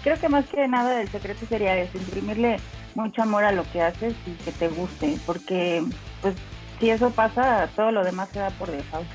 creo 0.04 0.20
que 0.20 0.30
más 0.30 0.46
que 0.48 0.68
nada 0.68 1.02
el 1.02 1.10
secreto 1.10 1.46
sería 1.48 1.78
eso, 1.78 1.98
imprimirle 1.98 2.58
mucho 2.96 3.22
amor 3.22 3.44
a 3.44 3.52
lo 3.52 3.64
que 3.72 3.82
haces 3.82 4.14
y 4.26 4.32
que 4.44 4.52
te 4.52 4.68
guste, 4.68 5.18
porque 5.26 5.84
pues 6.22 6.36
si 6.80 6.90
eso 6.90 7.10
pasa, 7.12 7.70
todo 7.76 7.92
lo 7.92 8.04
demás 8.04 8.30
se 8.30 8.40
da 8.40 8.50
por 8.52 8.70
default. 8.72 9.08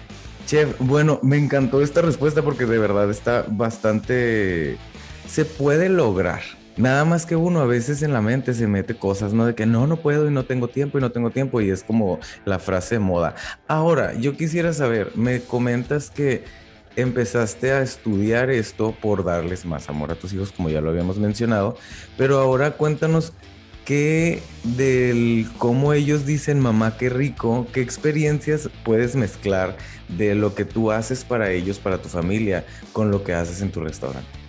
Chef, 0.46 0.76
bueno, 0.78 1.20
me 1.22 1.36
encantó 1.36 1.82
esta 1.82 2.00
respuesta 2.00 2.42
porque 2.42 2.64
de 2.64 2.78
verdad 2.78 3.10
está 3.10 3.44
bastante... 3.48 4.78
Se 5.26 5.44
puede 5.44 5.90
lograr 5.90 6.40
Nada 6.78 7.04
más 7.04 7.26
que 7.26 7.34
uno 7.34 7.60
a 7.60 7.66
veces 7.66 8.02
en 8.02 8.12
la 8.12 8.22
mente 8.22 8.54
se 8.54 8.68
mete 8.68 8.94
cosas, 8.94 9.32
¿no? 9.32 9.44
De 9.44 9.56
que 9.56 9.66
no, 9.66 9.88
no 9.88 9.96
puedo 9.96 10.28
y 10.28 10.30
no 10.30 10.44
tengo 10.44 10.68
tiempo 10.68 10.96
y 10.96 11.00
no 11.00 11.10
tengo 11.10 11.30
tiempo 11.30 11.60
y 11.60 11.70
es 11.70 11.82
como 11.82 12.20
la 12.44 12.60
frase 12.60 12.94
de 12.94 12.98
moda. 13.00 13.34
Ahora, 13.66 14.14
yo 14.14 14.36
quisiera 14.36 14.72
saber, 14.72 15.10
me 15.16 15.40
comentas 15.40 16.08
que 16.08 16.44
empezaste 16.94 17.72
a 17.72 17.82
estudiar 17.82 18.50
esto 18.50 18.94
por 19.02 19.24
darles 19.24 19.66
más 19.66 19.88
amor 19.88 20.12
a 20.12 20.14
tus 20.14 20.32
hijos, 20.32 20.52
como 20.52 20.70
ya 20.70 20.80
lo 20.80 20.90
habíamos 20.90 21.18
mencionado, 21.18 21.76
pero 22.16 22.38
ahora 22.38 22.70
cuéntanos 22.70 23.32
qué 23.84 24.40
del 24.62 25.48
cómo 25.58 25.94
ellos 25.94 26.26
dicen 26.26 26.60
mamá 26.60 26.96
qué 26.96 27.08
rico, 27.08 27.66
qué 27.72 27.80
experiencias 27.80 28.70
puedes 28.84 29.16
mezclar 29.16 29.76
de 30.16 30.36
lo 30.36 30.54
que 30.54 30.64
tú 30.64 30.92
haces 30.92 31.24
para 31.24 31.50
ellos, 31.50 31.80
para 31.80 31.98
tu 32.00 32.08
familia, 32.08 32.64
con 32.92 33.10
lo 33.10 33.24
que 33.24 33.32
haces 33.32 33.62
en 33.62 33.72
tu 33.72 33.80
restaurante. 33.80 34.47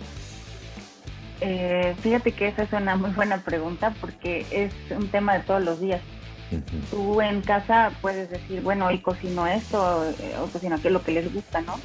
Eh, 1.40 1.94
fíjate 2.00 2.32
que 2.32 2.48
esa 2.48 2.64
es 2.64 2.72
una 2.72 2.96
muy 2.96 3.10
buena 3.10 3.38
pregunta 3.38 3.94
porque 4.00 4.46
es 4.50 4.72
un 4.90 5.08
tema 5.08 5.34
de 5.34 5.40
todos 5.40 5.62
los 5.62 5.80
días. 5.80 6.00
Tú 6.90 7.20
en 7.20 7.42
casa 7.42 7.92
puedes 8.00 8.28
decir, 8.28 8.60
bueno, 8.60 8.86
hoy 8.86 8.98
cocino 8.98 9.46
esto 9.46 10.04
o 10.42 10.46
cocino 10.46 10.76
aquello 10.76 10.94
lo 10.94 11.02
que 11.02 11.12
les 11.12 11.32
gusta, 11.32 11.60
¿no? 11.60 11.76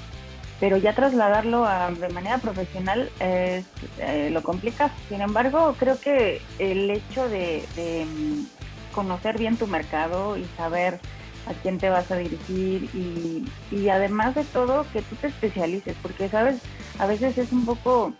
pero 0.60 0.78
ya 0.78 0.94
trasladarlo 0.94 1.66
a, 1.66 1.92
de 1.92 2.10
manera 2.10 2.38
profesional 2.38 3.10
es, 3.20 3.66
eh, 4.00 4.30
lo 4.32 4.42
complica. 4.42 4.92
Sin 5.10 5.22
embargo, 5.22 5.76
creo 5.78 6.00
que 6.00 6.42
el 6.60 6.90
hecho 6.90 7.28
de, 7.28 7.66
de, 7.76 8.06
mm, 8.06 8.46
conocer 8.94 9.38
bien 9.38 9.58
tu 9.58 9.68
mercado 9.68 10.38
y 10.38 10.46
saber 10.56 11.00
a 11.48 11.54
quién 11.62 11.78
te 11.78 11.90
vas 11.90 12.10
a 12.10 12.16
dirigir 12.16 12.90
y, 12.94 13.46
y, 13.70 13.90
además 13.90 14.34
de 14.34 14.46
todo 14.46 14.86
que 14.92 15.02
tú 15.02 15.16
te 15.18 15.28
especialices, 15.28 15.96
porque 16.02 16.30
sabes, 16.30 16.60
a 16.98 17.06
veces 17.06 17.38
es 17.38 17.52
un 17.52 17.66
poco 17.66 18.14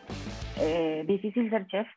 eh, 0.58 1.04
difícil 1.08 1.50
ser 1.50 1.68
chef, 1.68 1.88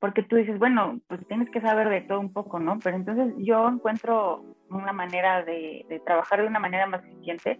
porque 0.00 0.22
tú 0.22 0.36
dices, 0.36 0.58
bueno, 0.58 1.00
pues 1.08 1.26
tienes 1.26 1.50
que 1.50 1.60
saber 1.60 1.88
de 1.88 2.02
todo 2.02 2.20
un 2.20 2.32
poco, 2.32 2.60
¿no? 2.60 2.78
Pero 2.82 2.96
entonces 2.96 3.34
yo 3.38 3.68
encuentro 3.68 4.44
una 4.70 4.92
manera 4.92 5.44
de, 5.44 5.84
de 5.88 6.00
trabajar 6.00 6.40
de 6.42 6.46
una 6.46 6.60
manera 6.60 6.86
más 6.86 7.04
eficiente 7.04 7.58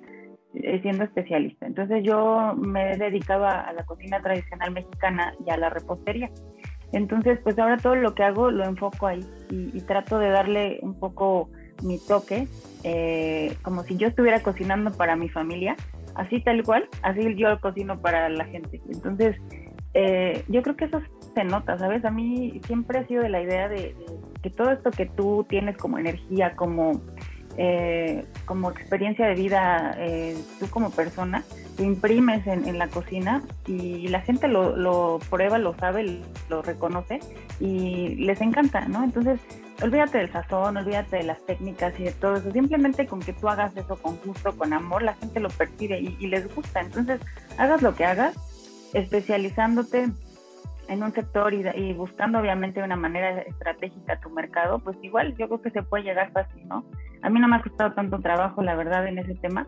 eh, 0.55 0.81
siendo 0.83 1.05
especialista. 1.05 1.67
Entonces 1.67 2.05
yo 2.05 2.55
me 2.57 2.93
he 2.93 2.97
dedicado 2.97 3.47
a, 3.47 3.61
a, 3.61 3.73
la 3.73 3.85
cocina 3.85 4.21
tradicional 4.21 4.73
mexicana 4.73 5.35
y 5.45 5.51
a 5.51 5.57
la 5.57 5.71
repostería. 5.71 6.31
Entonces, 6.93 7.39
pues 7.43 7.59
ahora 7.59 7.77
todo 7.77 7.97
lo 7.97 8.15
que 8.15 8.23
hago 8.23 8.51
lo 8.51 8.65
enfoco 8.65 9.07
ahí 9.07 9.21
y, 9.51 9.77
y 9.77 9.81
trato 9.83 10.19
de 10.19 10.31
darle 10.31 10.79
un 10.83 10.99
poco 10.99 11.51
mi 11.83 11.99
toque, 11.99 12.49
eh, 12.85 13.55
como 13.63 13.83
si 13.85 13.97
yo 13.97 14.09
estuviera 14.09 14.43
cocinando 14.43 14.93
para 14.93 15.17
mi 15.17 15.29
familia, 15.29 15.77
así 16.15 16.41
tal 16.43 16.63
cual, 16.63 16.89
así 17.03 17.35
yo 17.37 17.61
cocino 17.61 18.01
para 18.01 18.29
la 18.29 18.45
gente. 18.47 18.81
Entonces, 18.89 19.37
eh, 19.95 20.45
yo 20.49 20.63
creo 20.63 20.77
que 20.77 20.87
eso 20.87 21.01
se 21.35 21.45
nota, 21.45 21.79
¿sabes? 21.79 22.05
A 22.05 22.11
mí 22.11 22.61
siempre 22.67 22.99
ha 22.99 23.07
sido 23.07 23.23
de 23.23 23.29
la 23.29 23.43
idea 23.43 23.69
de, 23.69 23.95
que 24.43 24.51
todo 24.51 24.71
esto 24.71 24.91
que 24.91 25.07
tú 25.07 25.47
tienes 25.49 25.77
como 25.77 25.99
energía, 25.99 26.55
como 26.57 27.01
eh, 27.61 28.25
como 28.45 28.71
experiencia 28.71 29.27
de 29.27 29.35
vida, 29.35 29.97
eh, 29.99 30.39
tú 30.61 30.69
como 30.71 30.91
persona, 30.91 31.43
te 31.77 31.83
imprimes 31.83 32.47
en, 32.47 32.79
la 32.79 32.87
cocina 32.87 33.43
y 33.67 34.07
la 34.07 34.21
gente 34.21 34.47
lo, 34.47 34.77
lo, 34.77 35.19
prueba, 35.29 35.59
lo 35.59 35.75
sabe, 35.75 36.21
lo 36.49 36.63
reconoce 36.63 37.19
y 37.59 38.15
les 38.15 38.41
encanta, 38.41 38.87
¿no? 38.87 39.03
Entonces, 39.03 39.41
olvídate 39.83 40.19
del 40.19 40.31
sazón, 40.31 40.77
olvídate 40.77 41.17
de 41.17 41.23
las 41.25 41.45
técnicas 41.47 41.99
y 41.99 42.05
de 42.05 42.13
todo 42.13 42.37
eso. 42.37 42.53
Simplemente 42.53 43.09
con 43.09 43.19
que 43.19 43.33
tú 43.33 43.49
hagas 43.49 43.77
eso 43.77 43.97
con 43.97 44.19
gusto, 44.25 44.57
con 44.57 44.73
amor, 44.73 45.03
la 45.03 45.15
gente 45.15 45.41
lo 45.41 45.49
percibe 45.49 45.99
y, 45.99 46.17
y 46.21 46.29
les 46.29 46.55
gusta. 46.55 46.81
Entonces, 46.81 47.21
hagas 47.57 47.83
lo 47.83 47.93
que 47.97 48.05
hagas, 48.05 48.37
especializándote 48.95 50.09
en 50.89 51.03
un 51.03 51.13
sector 51.13 51.53
y, 51.53 51.67
y, 51.75 51.93
buscando 51.93 52.39
obviamente 52.39 52.81
de 52.81 52.87
una 52.87 52.97
manera 52.97 53.43
estratégica 53.43 54.19
tu 54.21 54.31
mercado, 54.31 54.79
pues 54.79 54.97
igual 55.03 55.37
yo 55.37 55.47
creo 55.47 55.61
que 55.61 55.71
se 55.71 55.83
puede 55.83 56.05
llegar 56.05 56.33
fácil, 56.33 56.67
¿no? 56.67 56.85
A 57.23 57.29
mí 57.29 57.41
no 57.41 57.49
me 57.49 57.57
ha 57.57 57.63
costado 57.63 57.93
tanto 57.93 58.19
trabajo, 58.21 58.63
la 58.63 58.75
verdad, 58.75 59.07
en 59.07 59.19
ese 59.19 59.35
tema, 59.35 59.67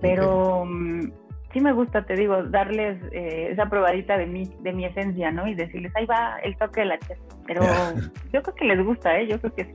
pero 0.00 0.60
okay. 0.60 0.72
um, 0.72 1.12
sí 1.52 1.60
me 1.60 1.72
gusta, 1.72 2.04
te 2.04 2.14
digo, 2.14 2.42
darles 2.44 3.00
eh, 3.12 3.48
esa 3.50 3.66
probadita 3.66 4.18
de 4.18 4.26
mi, 4.26 4.44
de 4.60 4.72
mi 4.72 4.84
esencia, 4.84 5.30
¿no? 5.30 5.46
Y 5.48 5.54
decirles, 5.54 5.92
ahí 5.96 6.06
va 6.06 6.38
el 6.42 6.56
toque 6.56 6.80
de 6.80 6.86
la 6.86 6.98
chef. 6.98 7.18
Pero 7.46 7.62
yo 8.32 8.42
creo 8.42 8.54
que 8.54 8.64
les 8.64 8.84
gusta, 8.84 9.18
¿eh? 9.18 9.26
Yo 9.26 9.40
creo 9.40 9.54
que 9.54 9.64
sí. 9.64 9.72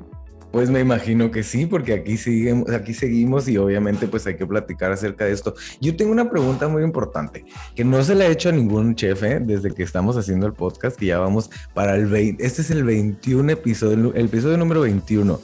Pues 0.53 0.69
me 0.69 0.81
imagino 0.81 1.31
que 1.31 1.41
sí, 1.41 1.65
porque 1.65 1.93
aquí 1.93 2.15
seguimos, 2.15 2.69
aquí 2.69 2.93
seguimos 2.93 3.47
y 3.47 3.57
obviamente 3.57 4.07
pues 4.07 4.27
hay 4.27 4.35
que 4.35 4.45
platicar 4.45 4.91
acerca 4.91 5.25
de 5.25 5.31
esto. 5.31 5.55
Yo 5.81 5.95
tengo 5.95 6.11
una 6.11 6.29
pregunta 6.29 6.67
muy 6.67 6.83
importante 6.83 7.43
que 7.75 7.83
no 7.83 8.03
se 8.03 8.13
la 8.13 8.27
he 8.27 8.31
hecho 8.31 8.49
a 8.49 8.51
ningún 8.51 8.93
chef 8.93 9.23
¿eh? 9.23 9.39
desde 9.41 9.73
que 9.73 9.81
estamos 9.81 10.15
haciendo 10.15 10.45
el 10.45 10.53
podcast, 10.53 10.95
que 10.95 11.07
ya 11.07 11.17
vamos 11.17 11.49
para 11.73 11.95
el 11.95 12.05
20, 12.05 12.45
este 12.45 12.61
es 12.61 12.69
el 12.69 12.83
21 12.83 13.51
episodio, 13.51 14.13
el 14.13 14.25
episodio 14.25 14.57
número 14.57 14.81
21. 14.81 15.41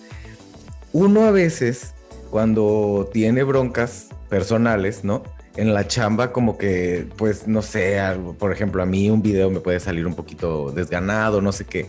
Uno 0.93 1.25
a 1.25 1.31
veces 1.31 1.95
cuando 2.29 3.09
tiene 3.11 3.41
broncas 3.41 4.09
personales, 4.29 5.03
¿no? 5.03 5.23
En 5.55 5.73
la 5.73 5.87
chamba 5.87 6.31
como 6.31 6.55
que, 6.55 7.07
pues 7.17 7.47
no 7.47 7.63
sé, 7.63 7.99
por 8.37 8.51
ejemplo, 8.51 8.83
a 8.83 8.85
mí 8.85 9.09
un 9.09 9.23
video 9.23 9.49
me 9.49 9.59
puede 9.59 9.79
salir 9.79 10.05
un 10.05 10.13
poquito 10.13 10.71
desganado, 10.71 11.41
no 11.41 11.51
sé 11.51 11.65
qué 11.65 11.87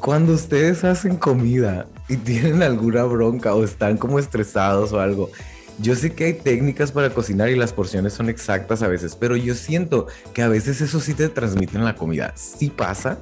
cuando 0.00 0.34
ustedes 0.34 0.84
hacen 0.84 1.16
comida 1.16 1.86
y 2.08 2.16
tienen 2.16 2.62
alguna 2.62 3.04
bronca 3.04 3.54
o 3.54 3.64
están 3.64 3.96
como 3.96 4.18
estresados 4.18 4.92
o 4.92 5.00
algo, 5.00 5.30
yo 5.78 5.94
sé 5.94 6.14
que 6.14 6.24
hay 6.24 6.32
técnicas 6.34 6.92
para 6.92 7.10
cocinar 7.10 7.50
y 7.50 7.56
las 7.56 7.72
porciones 7.72 8.14
son 8.14 8.28
exactas 8.28 8.82
a 8.82 8.88
veces, 8.88 9.16
pero 9.16 9.36
yo 9.36 9.54
siento 9.54 10.06
que 10.32 10.42
a 10.42 10.48
veces 10.48 10.80
eso 10.80 11.00
sí 11.00 11.14
te 11.14 11.28
transmite 11.28 11.76
en 11.76 11.84
la 11.84 11.94
comida. 11.94 12.32
¿Sí 12.34 12.70
pasa? 12.70 13.18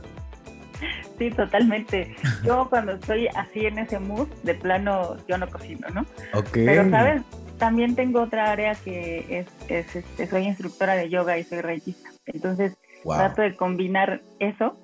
Sí, 1.18 1.30
totalmente. 1.30 2.14
Yo 2.44 2.68
cuando 2.68 2.92
estoy 2.92 3.28
así 3.28 3.66
en 3.66 3.78
ese 3.78 3.98
mood, 3.98 4.28
de 4.42 4.54
plano, 4.54 5.16
yo 5.28 5.38
no 5.38 5.48
cocino, 5.48 5.88
¿no? 5.90 6.02
Ok. 6.32 6.50
Pero, 6.52 6.90
¿sabes? 6.90 7.22
También 7.58 7.94
tengo 7.94 8.20
otra 8.20 8.50
área 8.50 8.74
que 8.74 9.24
es, 9.30 9.46
es, 9.68 9.96
este, 9.96 10.26
soy 10.26 10.42
instructora 10.42 10.94
de 10.94 11.08
yoga 11.08 11.38
y 11.38 11.44
soy 11.44 11.60
reikista. 11.60 12.10
Entonces, 12.26 12.76
wow. 13.04 13.16
trato 13.16 13.42
de 13.42 13.54
combinar 13.54 14.22
eso 14.40 14.76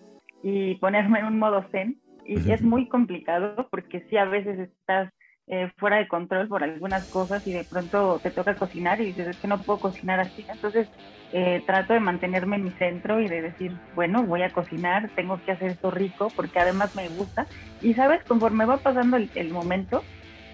y 0.42 0.76
ponerme 0.76 1.20
en 1.20 1.26
un 1.26 1.38
modo 1.38 1.64
zen. 1.70 2.00
Y 2.24 2.36
uh 2.36 2.40
-huh. 2.40 2.54
es 2.54 2.62
muy 2.62 2.88
complicado 2.88 3.68
porque 3.70 4.06
sí, 4.08 4.16
a 4.16 4.24
veces 4.24 4.58
estás 4.58 5.12
eh, 5.46 5.68
fuera 5.78 5.96
de 5.96 6.06
control 6.06 6.46
por 6.46 6.62
algunas 6.62 7.04
cosas 7.08 7.44
y 7.46 7.52
de 7.52 7.64
pronto 7.64 8.20
te 8.22 8.30
toca 8.30 8.54
cocinar 8.54 9.00
y 9.00 9.06
dices, 9.06 9.26
es 9.28 9.36
que 9.38 9.48
no 9.48 9.58
puedo 9.58 9.80
cocinar 9.80 10.20
así. 10.20 10.46
Entonces 10.48 10.88
eh, 11.32 11.62
trato 11.66 11.92
de 11.92 12.00
mantenerme 12.00 12.56
en 12.56 12.64
mi 12.64 12.70
centro 12.70 13.20
y 13.20 13.26
de 13.26 13.42
decir, 13.42 13.72
bueno, 13.96 14.22
voy 14.22 14.42
a 14.42 14.50
cocinar, 14.50 15.10
tengo 15.16 15.40
que 15.44 15.52
hacer 15.52 15.70
esto 15.72 15.90
rico 15.90 16.28
porque 16.36 16.60
además 16.60 16.94
me 16.94 17.08
gusta. 17.08 17.46
Y 17.82 17.94
sabes, 17.94 18.22
conforme 18.24 18.64
va 18.64 18.76
pasando 18.76 19.16
el, 19.16 19.28
el 19.34 19.50
momento, 19.50 20.04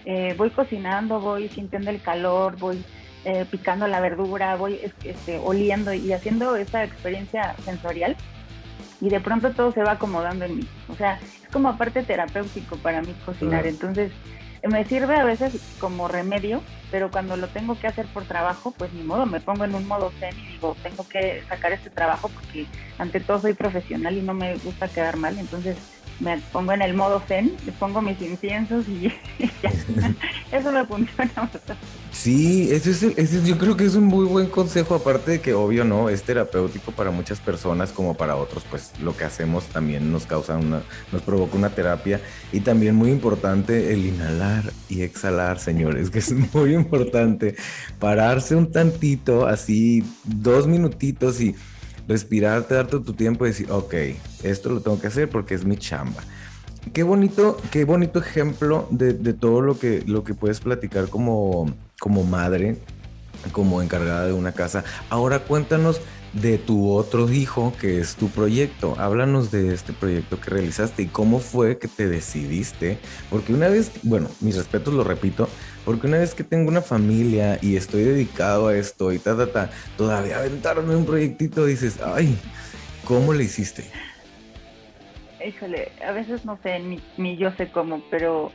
eh, 0.05 0.33
voy 0.37 0.49
cocinando, 0.49 1.19
voy 1.19 1.47
sintiendo 1.49 1.91
el 1.91 2.01
calor, 2.01 2.57
voy 2.57 2.83
eh, 3.25 3.45
picando 3.51 3.87
la 3.87 3.99
verdura, 3.99 4.55
voy 4.55 4.79
este, 5.03 5.37
oliendo 5.39 5.93
y 5.93 6.13
haciendo 6.13 6.55
esa 6.55 6.83
experiencia 6.83 7.53
sensorial 7.55 8.15
y 9.01 9.09
de 9.09 9.19
pronto 9.19 9.51
todo 9.51 9.71
se 9.71 9.83
va 9.83 9.93
acomodando 9.93 10.45
en 10.45 10.57
mí. 10.57 10.67
O 10.89 10.95
sea, 10.95 11.19
es 11.43 11.49
como 11.51 11.69
aparte 11.69 12.03
terapéutico 12.03 12.77
para 12.77 13.01
mí 13.01 13.13
cocinar. 13.25 13.65
Entonces, 13.67 14.11
me 14.67 14.85
sirve 14.85 15.15
a 15.15 15.23
veces 15.23 15.61
como 15.79 16.07
remedio, 16.07 16.61
pero 16.91 17.11
cuando 17.11 17.37
lo 17.37 17.47
tengo 17.47 17.79
que 17.79 17.87
hacer 17.87 18.05
por 18.07 18.25
trabajo, 18.25 18.73
pues 18.77 18.91
ni 18.93 19.03
modo, 19.03 19.25
me 19.25 19.39
pongo 19.39 19.65
en 19.65 19.75
un 19.75 19.87
modo 19.87 20.11
zen 20.19 20.37
y 20.37 20.53
digo, 20.53 20.75
tengo 20.83 21.07
que 21.07 21.43
sacar 21.47 21.71
este 21.71 21.89
trabajo 21.89 22.29
porque 22.29 22.65
ante 22.97 23.19
todo 23.19 23.39
soy 23.39 23.53
profesional 23.53 24.17
y 24.17 24.21
no 24.21 24.33
me 24.33 24.57
gusta 24.57 24.87
quedar 24.87 25.17
mal. 25.17 25.37
Entonces, 25.37 25.77
me 26.19 26.37
pongo 26.51 26.73
en 26.73 26.81
el 26.81 26.93
modo 26.93 27.21
zen, 27.27 27.55
le 27.65 27.71
pongo 27.73 28.01
mis 28.01 28.19
inciensos 28.21 28.87
y, 28.87 29.11
ya. 29.63 29.71
Eso 30.51 30.71
me 30.71 30.85
funciona 30.85 31.31
bastante. 31.35 31.75
Sí, 32.11 32.69
ese 32.71 32.91
es, 32.91 33.03
ese 33.03 33.47
yo 33.47 33.57
creo 33.59 33.77
que 33.77 33.85
es 33.85 33.93
un 33.93 34.05
muy 34.05 34.25
buen 34.25 34.47
consejo, 34.47 34.95
aparte 34.95 35.31
de 35.31 35.41
que 35.41 35.53
obvio 35.53 35.83
no, 35.83 36.09
es 36.09 36.23
terapéutico 36.23 36.91
para 36.91 37.11
muchas 37.11 37.39
personas 37.39 37.91
como 37.91 38.15
para 38.15 38.35
otros, 38.35 38.63
pues 38.69 38.91
lo 39.01 39.15
que 39.15 39.23
hacemos 39.23 39.65
también 39.65 40.11
nos 40.11 40.25
causa 40.25 40.57
una, 40.57 40.81
nos 41.11 41.21
provoca 41.21 41.55
una 41.55 41.69
terapia 41.69 42.19
y 42.51 42.61
también 42.61 42.95
muy 42.95 43.11
importante 43.11 43.93
el 43.93 44.05
inhalar 44.05 44.63
y 44.89 45.03
exhalar, 45.03 45.59
señores, 45.59 46.09
que 46.09 46.19
es 46.19 46.31
muy 46.53 46.73
importante, 46.73 47.55
pararse 47.99 48.55
un 48.55 48.71
tantito, 48.71 49.45
así 49.45 50.03
dos 50.23 50.65
minutitos 50.65 51.39
y 51.39 51.55
respirarte, 52.07 52.75
darte 52.75 52.99
tu 52.99 53.13
tiempo 53.13 53.45
y 53.45 53.49
decir, 53.49 53.71
ok, 53.71 53.93
esto 54.43 54.69
lo 54.69 54.81
tengo 54.81 54.99
que 54.99 55.07
hacer 55.07 55.29
porque 55.29 55.53
es 55.53 55.65
mi 55.65 55.77
chamba. 55.77 56.21
Qué 56.93 57.03
bonito, 57.03 57.57
qué 57.71 57.83
bonito 57.83 58.19
ejemplo 58.19 58.87
de, 58.91 59.13
de 59.13 59.33
todo 59.33 59.61
lo 59.61 59.77
que, 59.77 60.03
lo 60.07 60.23
que 60.23 60.33
puedes 60.33 60.61
platicar 60.61 61.09
como, 61.09 61.73
como 61.99 62.23
madre, 62.23 62.77
como 63.51 63.81
encargada 63.81 64.25
de 64.25 64.33
una 64.33 64.53
casa. 64.53 64.83
Ahora 65.09 65.39
cuéntanos 65.39 66.01
de 66.33 66.57
tu 66.57 66.91
otro 66.91 67.31
hijo, 67.31 67.73
que 67.79 67.99
es 67.99 68.15
tu 68.15 68.29
proyecto. 68.29 68.95
Háblanos 68.97 69.51
de 69.51 69.73
este 69.73 69.93
proyecto 69.93 70.39
que 70.39 70.49
realizaste 70.49 71.03
y 71.03 71.07
cómo 71.07 71.39
fue 71.39 71.77
que 71.77 71.87
te 71.87 72.07
decidiste. 72.07 72.99
Porque 73.29 73.53
una 73.53 73.67
vez, 73.67 73.91
bueno, 74.03 74.29
mis 74.41 74.55
respetos 74.55 74.93
lo 74.93 75.03
repito, 75.03 75.49
porque 75.87 76.05
una 76.05 76.17
vez 76.17 76.35
que 76.35 76.43
tengo 76.43 76.67
una 76.67 76.81
familia 76.81 77.59
y 77.61 77.77
estoy 77.77 78.03
dedicado 78.03 78.67
a 78.67 78.75
esto 78.75 79.13
y 79.13 79.19
ta, 79.19 79.37
ta, 79.37 79.47
ta, 79.47 79.69
todavía 79.95 80.39
aventarme 80.39 80.93
un 80.93 81.05
proyectito, 81.05 81.65
dices, 81.65 82.01
ay, 82.03 82.37
¿cómo 83.05 83.31
le 83.31 83.45
hiciste? 83.45 83.85
híjole, 85.47 85.93
a 86.05 86.11
veces 86.11 86.43
no 86.43 86.59
sé, 86.61 86.79
ni, 86.79 86.99
ni, 87.15 87.37
yo 87.37 87.53
sé 87.53 87.69
cómo, 87.69 88.01
pero 88.11 88.51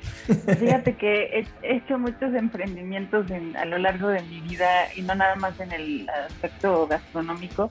fíjate 0.58 0.94
que 0.96 1.46
he, 1.62 1.76
hecho 1.76 1.98
muchos 1.98 2.34
emprendimientos 2.34 3.30
en, 3.30 3.56
a 3.56 3.64
lo 3.64 3.78
largo 3.78 4.08
de 4.08 4.20
mi 4.24 4.42
vida 4.42 4.92
y 4.94 5.00
no 5.00 5.14
nada 5.14 5.34
más 5.36 5.58
en 5.58 5.72
el 5.72 6.10
aspecto 6.10 6.86
gastronómico, 6.86 7.70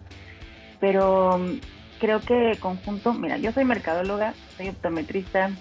pero 0.80 1.36
um, 1.36 1.60
creo 2.00 2.20
que 2.20 2.58
conjunto, 2.60 3.14
mira, 3.14 3.38
yo 3.38 3.52
soy 3.52 3.66
mercadóloga, 3.66 4.34
soy 4.58 4.70
optometrista, 4.70 5.52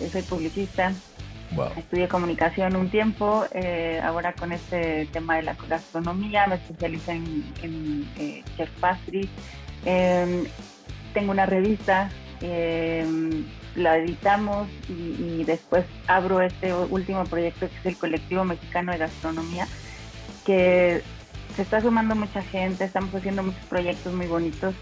eh, 0.00 0.08
soy 0.12 0.22
publicista, 0.22 0.92
wow. 1.54 1.68
estudié 1.76 2.08
comunicación 2.08 2.76
un 2.76 2.90
tiempo, 2.90 3.44
eh, 3.52 4.00
ahora 4.02 4.32
con 4.32 4.52
este 4.52 5.06
tema 5.12 5.36
de 5.36 5.42
la 5.42 5.56
gastronomía 5.68 6.46
me 6.46 6.56
especialicé 6.56 7.12
en, 7.12 8.08
eh, 8.18 8.42
chef 8.56 8.70
pastry, 8.80 9.28
em, 9.84 10.44
tengo 11.14 11.32
una 11.32 11.46
revista 11.46 12.10
eh, 12.40 13.06
la 13.76 13.98
editamos 13.98 14.68
y, 14.88 15.44
después 15.44 15.84
abro 16.06 16.40
este 16.40 16.74
último 16.74 17.24
proyecto 17.24 17.68
que 17.68 17.76
es 17.76 17.86
el 17.86 17.96
Colectivo 17.96 18.44
Mexicano 18.44 18.92
de 18.92 18.98
Gastronomía, 18.98 19.66
que 20.44 21.02
se 21.56 21.62
está 21.62 21.80
sumando 21.80 22.14
mucha 22.14 22.42
gente, 22.42 22.84
estamos 22.84 23.14
haciendo 23.14 23.42
muchos 23.42 23.64
proyectos 23.66 24.12
muy 24.12 24.26
bonitos 24.26 24.74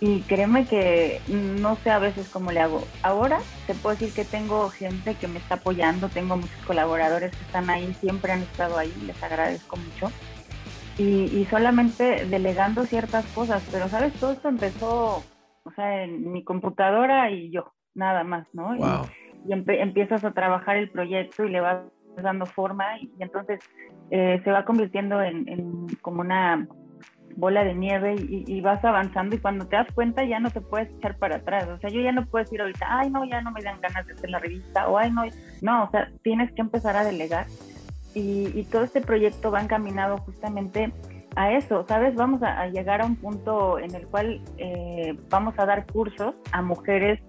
y 0.00 0.20
créeme 0.22 0.66
que 0.66 1.20
no 1.28 1.76
sé 1.76 1.90
a 1.90 1.98
veces 1.98 2.28
cómo 2.28 2.50
le 2.52 2.60
hago. 2.60 2.82
Ahora 3.02 3.38
te 3.66 3.74
puedo 3.74 3.96
decir 3.96 4.12
que 4.12 4.24
tengo 4.24 4.68
gente 4.70 5.14
que 5.14 5.28
me 5.28 5.38
está 5.38 5.56
apoyando, 5.56 6.08
tengo 6.08 6.36
muchos 6.36 6.60
colaboradores 6.66 7.34
que 7.34 7.44
están 7.44 7.70
ahí, 7.70 7.92
siempre 7.94 8.32
han 8.32 8.42
estado 8.42 8.76
ahí, 8.78 8.92
les 9.06 9.22
agradezco 9.22 9.76
mucho. 9.76 10.10
Y, 10.96 11.44
solamente 11.50 12.24
delegando 12.26 12.84
ciertas 12.84 13.26
cosas, 13.32 13.66
pero 13.72 13.88
sabes, 13.88 14.12
todo 14.14 14.32
esto 14.32 14.48
empezó, 14.48 15.24
o 15.64 15.70
sea, 15.74 16.04
en 16.04 16.32
mi 16.32 16.44
computadora 16.44 17.30
y 17.30 17.50
yo, 17.50 17.72
nada 17.94 18.22
más, 18.22 18.46
¿no? 18.52 18.76
Y, 18.76 19.52
empiezas 19.52 20.24
a 20.24 20.32
trabajar 20.32 20.76
el 20.76 20.90
proyecto 20.90 21.44
y 21.44 21.50
le 21.50 21.60
vas 21.60 21.82
dando 22.16 22.46
forma 22.46 22.98
y, 23.00 23.10
entonces 23.18 23.60
eh, 24.10 24.40
se 24.44 24.50
va 24.52 24.64
convirtiendo 24.64 25.20
en 25.20 25.88
como 26.00 26.20
una 26.20 26.68
bola 27.36 27.64
de 27.64 27.74
nieve 27.74 28.16
y, 28.18 28.60
vas 28.60 28.84
avanzando 28.84 29.36
y 29.36 29.38
cuando 29.38 29.66
te 29.66 29.76
das 29.76 29.88
cuenta 29.94 30.24
ya 30.24 30.38
no 30.40 30.50
te 30.50 30.60
puedes 30.60 30.90
echar 30.94 31.16
para 31.18 31.36
atrás. 31.36 31.68
O 31.68 31.78
sea, 31.78 31.90
yo 31.90 32.00
ya 32.00 32.12
no 32.12 32.26
puedo 32.26 32.44
decir 32.44 32.60
ahorita, 32.60 32.86
ay, 32.88 33.10
no, 33.10 33.24
ya 33.24 33.40
no 33.40 33.50
me 33.50 33.62
dan 33.62 33.80
ganas 33.80 34.06
de 34.06 34.14
hacer 34.14 34.30
la 34.30 34.38
revista 34.38 34.88
o 34.88 34.98
ay, 34.98 35.10
no, 35.10 35.24
no, 35.60 35.84
o 35.84 35.90
sea, 35.90 36.10
tienes 36.22 36.52
que 36.52 36.62
empezar 36.62 36.96
a 36.96 37.04
delegar 37.04 37.46
y, 38.14 38.62
todo 38.70 38.84
este 38.84 39.00
proyecto 39.00 39.50
va 39.50 39.60
encaminado 39.60 40.18
justamente 40.18 40.92
a 41.36 41.52
eso, 41.52 41.84
¿sabes? 41.88 42.14
Vamos 42.14 42.42
a, 42.42 42.66
llegar 42.68 43.02
a 43.02 43.06
un 43.06 43.16
punto 43.16 43.78
en 43.78 43.94
el 43.94 44.06
cual 44.06 44.40
eh, 44.58 45.18
vamos 45.28 45.54
a 45.58 45.66
dar 45.66 45.84
cursos 45.86 46.34
a 46.52 46.62
mujeres 46.62 47.20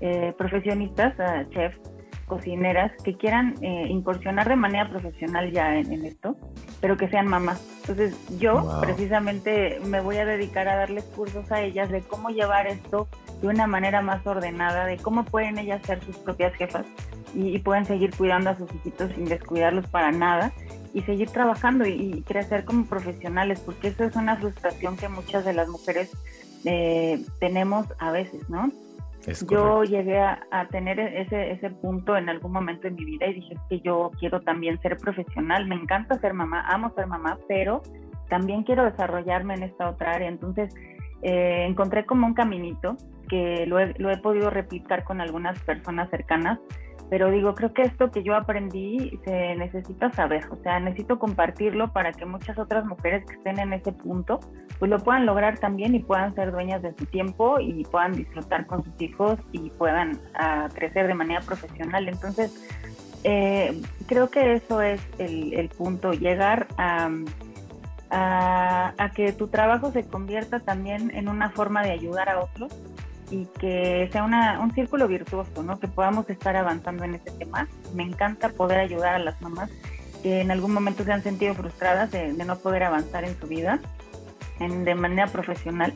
eh, 0.00 0.32
profesionistas, 0.38 1.18
a 1.18 1.48
chefs, 1.50 1.80
cocineras 2.28 2.92
que 3.02 3.16
quieran 3.16 3.56
eh, 3.62 3.86
incursionar 3.88 4.48
de 4.48 4.56
manera 4.56 4.88
profesional 4.88 5.50
ya 5.50 5.76
en, 5.76 6.04
esto, 6.04 6.36
pero 6.80 6.96
que 6.96 7.08
sean 7.08 7.26
mamás. 7.26 7.60
Entonces 7.80 8.16
yo 8.38 8.78
precisamente 8.80 9.80
me 9.84 10.00
voy 10.00 10.18
a 10.18 10.24
dedicar 10.24 10.68
a 10.68 10.76
darles 10.76 11.04
cursos 11.04 11.50
a 11.50 11.62
ellas 11.62 11.90
de 11.90 12.02
cómo 12.02 12.28
llevar 12.30 12.66
esto 12.66 13.08
de 13.40 13.48
una 13.48 13.66
manera 13.66 14.02
más 14.02 14.26
ordenada, 14.26 14.84
de 14.86 14.98
cómo 14.98 15.24
pueden 15.24 15.58
ellas 15.58 15.82
ser 15.84 16.02
sus 16.04 16.16
propias 16.18 16.54
jefas 16.54 16.86
y, 17.34 17.58
pueden 17.58 17.84
seguir 17.84 18.14
cuidando 18.16 18.50
a 18.50 18.56
sus 18.56 18.72
hijitos 18.74 19.12
sin 19.14 19.24
descuidarlos 19.24 19.86
para 19.88 20.12
nada 20.12 20.52
y 20.94 21.02
seguir 21.02 21.30
trabajando 21.30 21.86
y, 21.86 22.22
crecer 22.22 22.64
como 22.64 22.86
profesionales, 22.86 23.60
porque 23.60 23.88
eso 23.88 24.04
es 24.04 24.16
una 24.16 24.36
frustración 24.36 24.96
que 24.96 25.08
muchas 25.08 25.44
de 25.44 25.52
las 25.52 25.68
mujeres 25.68 26.10
eh, 26.64 27.24
tenemos 27.40 27.86
a 27.98 28.10
veces, 28.10 28.48
¿no? 28.48 28.70
Yo 29.50 29.84
llegué 29.84 30.20
a, 30.20 30.68
tener 30.70 30.98
ese, 30.98 31.52
ese 31.52 31.70
punto 31.70 32.16
en 32.16 32.28
algún 32.28 32.52
momento 32.52 32.86
en 32.86 32.94
mi 32.94 33.04
vida 33.04 33.26
y 33.26 33.34
dije 33.34 33.54
que 33.68 33.80
yo 33.80 34.10
quiero 34.18 34.40
también 34.40 34.80
ser 34.80 34.96
profesional, 34.96 35.66
me 35.66 35.74
encanta 35.74 36.18
ser 36.18 36.34
mamá, 36.34 36.66
amo 36.68 36.92
ser 36.94 37.06
mamá, 37.06 37.38
pero 37.48 37.82
también 38.28 38.62
quiero 38.62 38.84
desarrollarme 38.84 39.54
en 39.54 39.64
esta 39.64 39.88
otra 39.88 40.12
área. 40.12 40.28
Entonces 40.28 40.74
eh, 41.22 41.64
encontré 41.68 42.06
como 42.06 42.26
un 42.26 42.34
caminito 42.34 42.96
que 43.28 43.66
lo 43.66 43.78
he, 43.78 43.94
lo 43.98 44.10
he 44.10 44.18
podido 44.18 44.50
replicar 44.50 45.04
con 45.04 45.20
algunas 45.20 45.58
personas 45.60 46.08
cercanas 46.10 46.58
pero 47.10 47.30
digo, 47.30 47.54
creo 47.54 47.72
que 47.72 47.82
esto 47.82 48.10
que 48.10 48.22
yo 48.22 48.34
aprendí 48.34 49.18
se 49.24 49.54
necesita 49.56 50.12
saber, 50.12 50.44
o 50.50 50.56
sea, 50.56 50.78
necesito 50.78 51.18
compartirlo 51.18 51.92
para 51.92 52.12
que 52.12 52.26
muchas 52.26 52.58
otras 52.58 52.84
mujeres 52.84 53.24
que 53.26 53.34
estén 53.34 53.58
en 53.58 53.72
ese 53.72 53.92
punto, 53.92 54.40
pues 54.78 54.90
lo 54.90 54.98
puedan 54.98 55.24
lograr 55.24 55.58
también 55.58 55.94
y 55.94 56.00
puedan 56.00 56.34
ser 56.34 56.52
dueñas 56.52 56.82
de 56.82 56.94
su 56.98 57.06
tiempo 57.06 57.60
y 57.60 57.84
puedan 57.84 58.12
disfrutar 58.12 58.66
con 58.66 58.84
sus 58.84 59.00
hijos 59.00 59.38
y 59.52 59.70
puedan 59.70 60.20
ah, 60.34 60.68
crecer 60.74 61.06
de 61.06 61.14
manera 61.14 61.40
profesional. 61.40 62.08
Entonces, 62.08 62.68
eh, 63.24 63.80
creo 64.06 64.28
que 64.28 64.52
eso 64.52 64.82
es 64.82 65.00
el, 65.18 65.68
punto, 65.70 66.12
llegar 66.12 66.66
a, 66.76 67.10
a 68.10 69.10
que 69.14 69.32
tu 69.32 69.48
trabajo 69.48 69.90
se 69.92 70.04
convierta 70.04 70.60
también 70.60 71.10
en 71.14 71.28
una 71.28 71.50
forma 71.50 71.82
de 71.82 71.92
ayudar 71.92 72.28
a 72.28 72.40
otros 72.40 72.72
y 73.30 73.46
que 73.58 74.08
sea 74.12 74.24
una, 74.24 74.60
un 74.60 74.72
círculo 74.72 75.08
virtuoso, 75.08 75.62
¿no? 75.62 75.78
Que 75.78 75.88
podamos 75.88 76.28
estar 76.30 76.56
avanzando 76.56 77.04
en 77.04 77.14
este 77.14 77.30
tema. 77.32 77.68
Me 77.94 78.02
encanta 78.02 78.48
poder 78.50 78.78
ayudar 78.78 79.14
a 79.14 79.18
las 79.18 79.40
mamás 79.42 79.70
que 80.22 80.40
en 80.40 80.50
algún 80.50 80.72
momento 80.72 81.04
se 81.04 81.12
han 81.12 81.22
sentido 81.22 81.54
frustradas 81.54 82.10
de, 82.10 82.32
no 82.32 82.58
poder 82.58 82.84
avanzar 82.84 83.24
en 83.24 83.38
su 83.38 83.46
vida 83.46 83.80
en, 84.60 84.84
de 84.84 84.94
manera 84.94 85.26
profesional. 85.28 85.94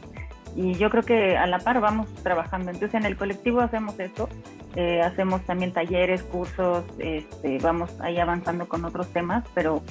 Y 0.55 0.75
yo 0.75 0.91
creo 0.91 1.03
que 1.03 1.37
a 1.37 1.47
la 1.47 1.59
par 1.59 1.81
vamos 1.81 2.13
trabajando. 2.23 2.71
Entonces 2.71 2.95
en 2.95 3.07
el 3.07 3.17
colectivo 3.17 3.61
hacemos 3.61 3.99
eso, 3.99 4.29
eh, 4.77 5.01
hacemos 5.01 5.43
también 5.43 5.73
talleres, 5.73 6.23
cursos, 6.23 6.85
este, 6.99 7.59
vamos 7.59 7.99
ahí 8.01 8.19
avanzando 8.19 8.69
con 8.69 8.85
otros 8.85 9.09
temas, 9.13 9.45
pero 9.55 9.83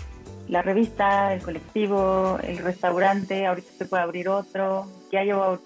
la 0.47 0.61
revista, 0.61 1.33
el 1.33 1.41
colectivo, 1.41 2.37
el 2.43 2.57
restaurante, 2.59 3.47
ahorita 3.47 3.71
se 3.77 3.85
puede 3.85 4.03
abrir 4.03 4.29
otro, 4.29 4.85
ya 5.11 5.23
llevo 5.23 5.59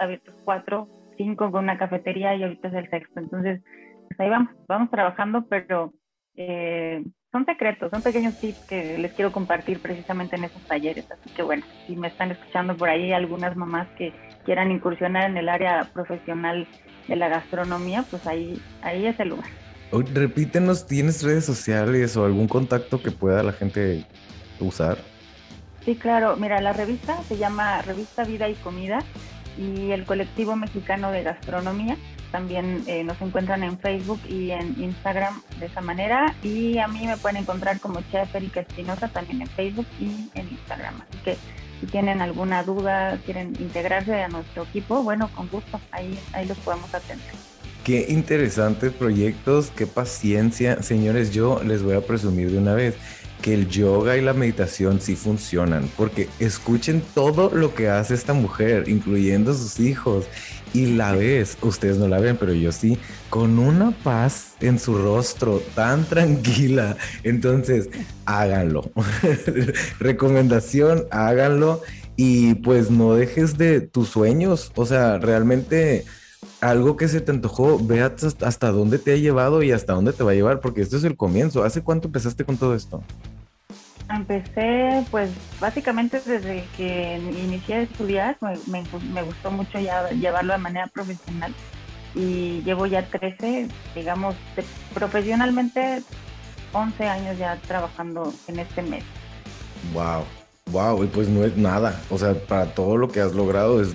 abiertos 0.00 0.34
cuatro, 0.44 0.88
cinco 1.16 1.50
con 1.50 1.64
una 1.64 1.78
cafetería 1.78 2.34
y 2.34 2.42
ahorita 2.42 2.68
es 2.68 2.74
el 2.74 2.90
sexto. 2.90 3.20
Entonces, 3.20 3.62
pues 4.08 4.20
ahí 4.20 4.30
vamos, 4.30 4.50
vamos 4.68 4.90
trabajando, 4.90 5.46
pero 5.48 5.92
eh, 6.36 7.04
son 7.32 7.44
secretos, 7.46 7.90
son 7.90 8.02
pequeños 8.02 8.38
tips 8.38 8.58
que 8.66 8.98
les 8.98 9.12
quiero 9.12 9.32
compartir 9.32 9.80
precisamente 9.80 10.36
en 10.36 10.44
esos 10.44 10.62
talleres. 10.62 11.10
Así 11.10 11.30
que 11.30 11.42
bueno, 11.42 11.64
si 11.86 11.96
me 11.96 12.08
están 12.08 12.30
escuchando 12.30 12.76
por 12.76 12.88
ahí 12.88 13.12
algunas 13.12 13.56
mamás 13.56 13.88
que 13.98 14.12
quieran 14.44 14.70
incursionar 14.70 15.30
en 15.30 15.36
el 15.36 15.48
área 15.48 15.90
profesional 15.92 16.66
de 17.08 17.16
la 17.16 17.28
gastronomía, 17.28 18.04
pues 18.08 18.26
ahí, 18.26 18.60
ahí 18.82 19.06
es 19.06 19.18
el 19.18 19.30
lugar. 19.30 19.48
repítenos, 20.14 20.86
¿tienes 20.86 21.22
redes 21.22 21.44
sociales 21.44 22.16
o 22.16 22.24
algún 22.24 22.46
contacto 22.46 23.02
que 23.02 23.10
pueda 23.10 23.42
la 23.42 23.52
gente 23.52 24.06
usar? 24.60 24.98
Sí, 25.84 25.96
claro. 25.96 26.36
Mira, 26.36 26.60
la 26.60 26.72
revista 26.72 27.20
se 27.24 27.36
llama 27.36 27.82
Revista 27.82 28.24
Vida 28.24 28.48
y 28.48 28.54
Comida 28.54 29.00
y 29.58 29.90
el 29.90 30.04
colectivo 30.04 30.56
mexicano 30.56 31.10
de 31.10 31.22
gastronomía. 31.22 31.96
También 32.32 32.82
eh, 32.86 33.04
nos 33.04 33.20
encuentran 33.20 33.62
en 33.62 33.78
Facebook 33.78 34.20
y 34.28 34.50
en 34.50 34.74
Instagram 34.82 35.40
de 35.60 35.66
esa 35.66 35.80
manera. 35.80 36.34
Y 36.42 36.78
a 36.78 36.88
mí 36.88 37.06
me 37.06 37.16
pueden 37.16 37.38
encontrar 37.38 37.78
como 37.80 38.00
Chef 38.10 38.34
Erika 38.34 38.60
Espinosa 38.60 39.08
también 39.08 39.42
en 39.42 39.48
Facebook 39.48 39.86
y 40.00 40.30
en 40.34 40.48
Instagram. 40.48 40.94
Así 41.00 41.18
que 41.24 41.36
si 41.80 41.86
tienen 41.86 42.20
alguna 42.20 42.62
duda, 42.62 43.18
quieren 43.24 43.54
integrarse 43.60 44.22
a 44.22 44.28
nuestro 44.28 44.64
equipo, 44.64 45.02
bueno, 45.02 45.30
con 45.34 45.48
gusto, 45.48 45.80
ahí, 45.90 46.18
ahí 46.32 46.46
los 46.46 46.58
podemos 46.58 46.92
atender. 46.94 47.34
Qué 47.84 48.06
interesantes 48.08 48.92
proyectos, 48.92 49.70
qué 49.70 49.86
paciencia. 49.86 50.82
Señores, 50.82 51.32
yo 51.32 51.62
les 51.62 51.82
voy 51.82 51.94
a 51.94 52.00
presumir 52.00 52.50
de 52.50 52.58
una 52.58 52.72
vez 52.72 52.96
que 53.44 53.52
el 53.52 53.68
yoga 53.68 54.16
y 54.16 54.22
la 54.22 54.32
meditación 54.32 55.02
sí 55.02 55.16
funcionan, 55.16 55.86
porque 55.98 56.30
escuchen 56.38 57.02
todo 57.14 57.50
lo 57.50 57.74
que 57.74 57.90
hace 57.90 58.14
esta 58.14 58.32
mujer, 58.32 58.88
incluyendo 58.88 59.52
sus 59.52 59.80
hijos, 59.80 60.24
y 60.72 60.86
la 60.86 61.12
ves, 61.12 61.58
ustedes 61.60 61.98
no 61.98 62.08
la 62.08 62.20
ven, 62.20 62.38
pero 62.38 62.54
yo 62.54 62.72
sí, 62.72 62.96
con 63.28 63.58
una 63.58 63.90
paz 64.02 64.54
en 64.60 64.78
su 64.78 64.96
rostro 64.96 65.60
tan 65.74 66.04
tranquila. 66.08 66.96
Entonces, 67.22 67.90
háganlo. 68.24 68.90
Recomendación, 70.00 71.04
háganlo 71.10 71.82
y 72.16 72.54
pues 72.54 72.90
no 72.90 73.12
dejes 73.12 73.58
de 73.58 73.82
tus 73.82 74.08
sueños, 74.08 74.72
o 74.74 74.86
sea, 74.86 75.18
realmente 75.18 76.06
algo 76.62 76.96
que 76.96 77.08
se 77.08 77.20
te 77.20 77.30
antojó, 77.30 77.78
ve 77.78 78.00
hasta, 78.00 78.46
hasta, 78.46 78.70
dónde 78.70 78.98
te 78.98 79.12
ha 79.12 79.16
llevado 79.16 79.62
y 79.62 79.70
hasta 79.70 79.92
dónde 79.92 80.14
te 80.14 80.24
va 80.24 80.30
a 80.30 80.34
llevar, 80.34 80.60
porque 80.60 80.80
esto 80.80 80.96
es 80.96 81.04
el 81.04 81.14
comienzo. 81.14 81.62
¿Hace 81.62 81.82
cuánto 81.82 82.08
empezaste 82.08 82.42
con 82.46 82.56
todo 82.56 82.74
esto? 82.74 83.02
Empecé, 84.10 85.04
pues 85.10 85.30
básicamente 85.60 86.20
desde 86.20 86.64
que 86.76 87.16
inicié 87.16 87.74
a 87.76 87.82
estudiar, 87.82 88.36
me, 88.66 89.22
gustó 89.22 89.50
mucho 89.50 89.80
ya 89.80 90.10
llevarlo 90.10 90.52
de 90.52 90.58
manera 90.58 90.86
profesional 90.88 91.54
y 92.14 92.62
llevo 92.64 92.86
ya 92.86 93.06
13, 93.06 93.68
digamos, 93.94 94.36
profesionalmente 94.92 96.02
11 96.72 97.04
años 97.04 97.38
ya 97.38 97.56
trabajando 97.66 98.32
en 98.46 98.58
este 98.58 98.82
mes. 98.82 99.04
Wow, 99.94 100.24
wow, 100.70 101.02
y 101.02 101.06
pues 101.06 101.28
no 101.28 101.42
es 101.42 101.56
nada, 101.56 101.98
o 102.10 102.18
sea, 102.18 102.34
para 102.34 102.66
todo 102.66 102.98
lo 102.98 103.08
que 103.08 103.20
has 103.20 103.32
logrado 103.32 103.80
es, 103.80 103.94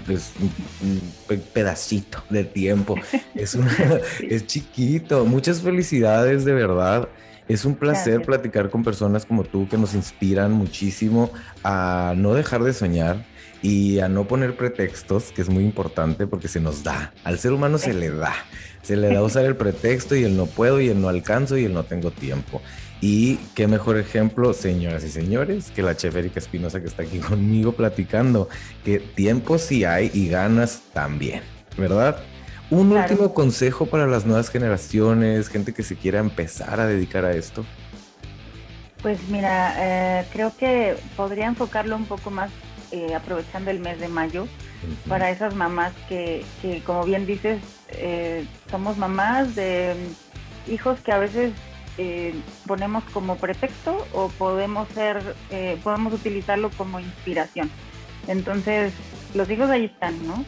un 0.82 1.40
pedacito 1.54 2.24
de 2.32 2.46
tiempo, 2.46 2.96
es, 3.36 3.56
es 4.28 4.48
chiquito, 4.48 5.24
muchas 5.26 5.62
felicidades 5.62 6.46
de 6.46 6.54
verdad. 6.54 7.08
Es 7.50 7.66
un 7.66 7.74
placer 7.74 8.22
platicar 8.22 8.70
con 8.70 8.84
personas 8.84 9.26
como 9.26 9.44
tú 9.44 9.68
que 9.68 9.76
nos 9.76 9.96
inspiran 9.96 10.52
muchísimo 10.52 11.32
a 11.64 12.14
no 12.16 12.36
dejar 12.36 12.64
de 12.64 12.74
soñar 12.74 13.26
y 13.64 13.98
a 13.98 14.08
no 14.08 14.28
poner 14.28 14.56
pretextos, 14.56 15.32
que 15.32 15.42
es 15.42 15.50
muy 15.50 15.64
importante 15.64 16.28
porque 16.28 16.48
se 16.48 16.60
nos 16.60 16.84
da. 16.84 17.12
Al 17.24 17.40
ser 17.40 17.52
humano 17.52 17.80
se 17.80 17.96
le 17.96 18.12
da. 18.12 18.36
Se 18.84 18.96
le 18.96 19.12
da 19.12 19.24
usar 19.24 19.46
el 19.46 19.56
pretexto 19.58 20.16
y 20.16 20.26
el 20.26 20.38
no 20.38 20.46
puedo 20.46 20.80
y 20.80 20.90
el 20.90 21.02
no 21.02 21.10
alcanzo 21.10 21.58
y 21.58 21.66
el 21.66 21.74
no 21.74 21.86
tengo 21.86 22.12
tiempo. 22.12 22.62
Y 23.02 23.38
qué 23.56 23.68
mejor 23.68 23.98
ejemplo, 23.98 24.54
señoras 24.54 25.04
y 25.04 25.10
señores, 25.10 25.72
que 25.72 25.82
la 25.82 25.98
chef 25.98 26.16
Erika 26.16 26.38
Espinosa 26.40 26.80
que 26.80 26.88
está 26.88 27.02
aquí 27.02 27.18
conmigo 27.18 27.72
platicando, 27.72 28.48
que 28.86 29.00
tiempo 29.00 29.58
sí 29.58 29.86
hay 29.86 30.12
y 30.14 30.30
ganas 30.30 30.84
también, 30.94 31.42
¿verdad? 31.80 32.22
Un 32.72 32.92
último 32.92 33.34
consejo 33.34 33.88
para 33.88 34.06
las 34.06 34.26
nuevas 34.26 34.50
generaciones, 34.50 35.50
gente 35.50 35.74
que 35.74 35.82
se 35.82 35.96
quiera 35.96 36.20
empezar 36.20 36.80
a 36.80 36.86
dedicar 36.86 37.26
a 37.26 37.32
esto. 37.32 37.66
Pues 39.02 39.28
mira, 39.30 39.74
eh, 39.78 40.26
creo 40.32 40.56
que 40.56 40.96
podría 41.16 41.48
enfocarlo 41.48 41.96
un 41.96 42.06
poco 42.06 42.30
más 42.30 42.52
eh, 42.92 43.16
aprovechando 43.16 43.72
el 43.72 43.80
mes 43.80 44.00
de 44.00 44.08
mayo 44.08 44.48
para 45.08 45.32
esas 45.32 45.56
mamás 45.56 45.94
que, 46.08 46.46
que 46.62 46.82
como 46.84 47.04
bien 47.04 47.26
dices, 47.26 47.60
eh, 47.90 48.46
somos 48.70 48.98
mamás 48.98 49.56
de 49.56 49.96
hijos 50.68 51.00
que 51.00 51.12
a 51.12 51.18
veces 51.18 51.54
ponemos 52.66 53.04
como 53.12 53.36
pretexto 53.36 54.08
o 54.14 54.30
podemos 54.30 54.88
ser, 54.94 55.22
podemos 55.84 56.14
utilizarlo 56.14 56.70
como 56.78 57.02
inspiración. 57.02 57.70
Entonces, 58.28 58.94
los 59.34 59.50
hijos 59.50 59.70
ahí 59.70 59.86
están, 59.86 60.26
¿no? 60.26 60.46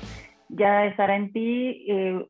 Ya 0.52 0.86
estará 0.86 1.16
en 1.16 1.32
ti 1.32 1.86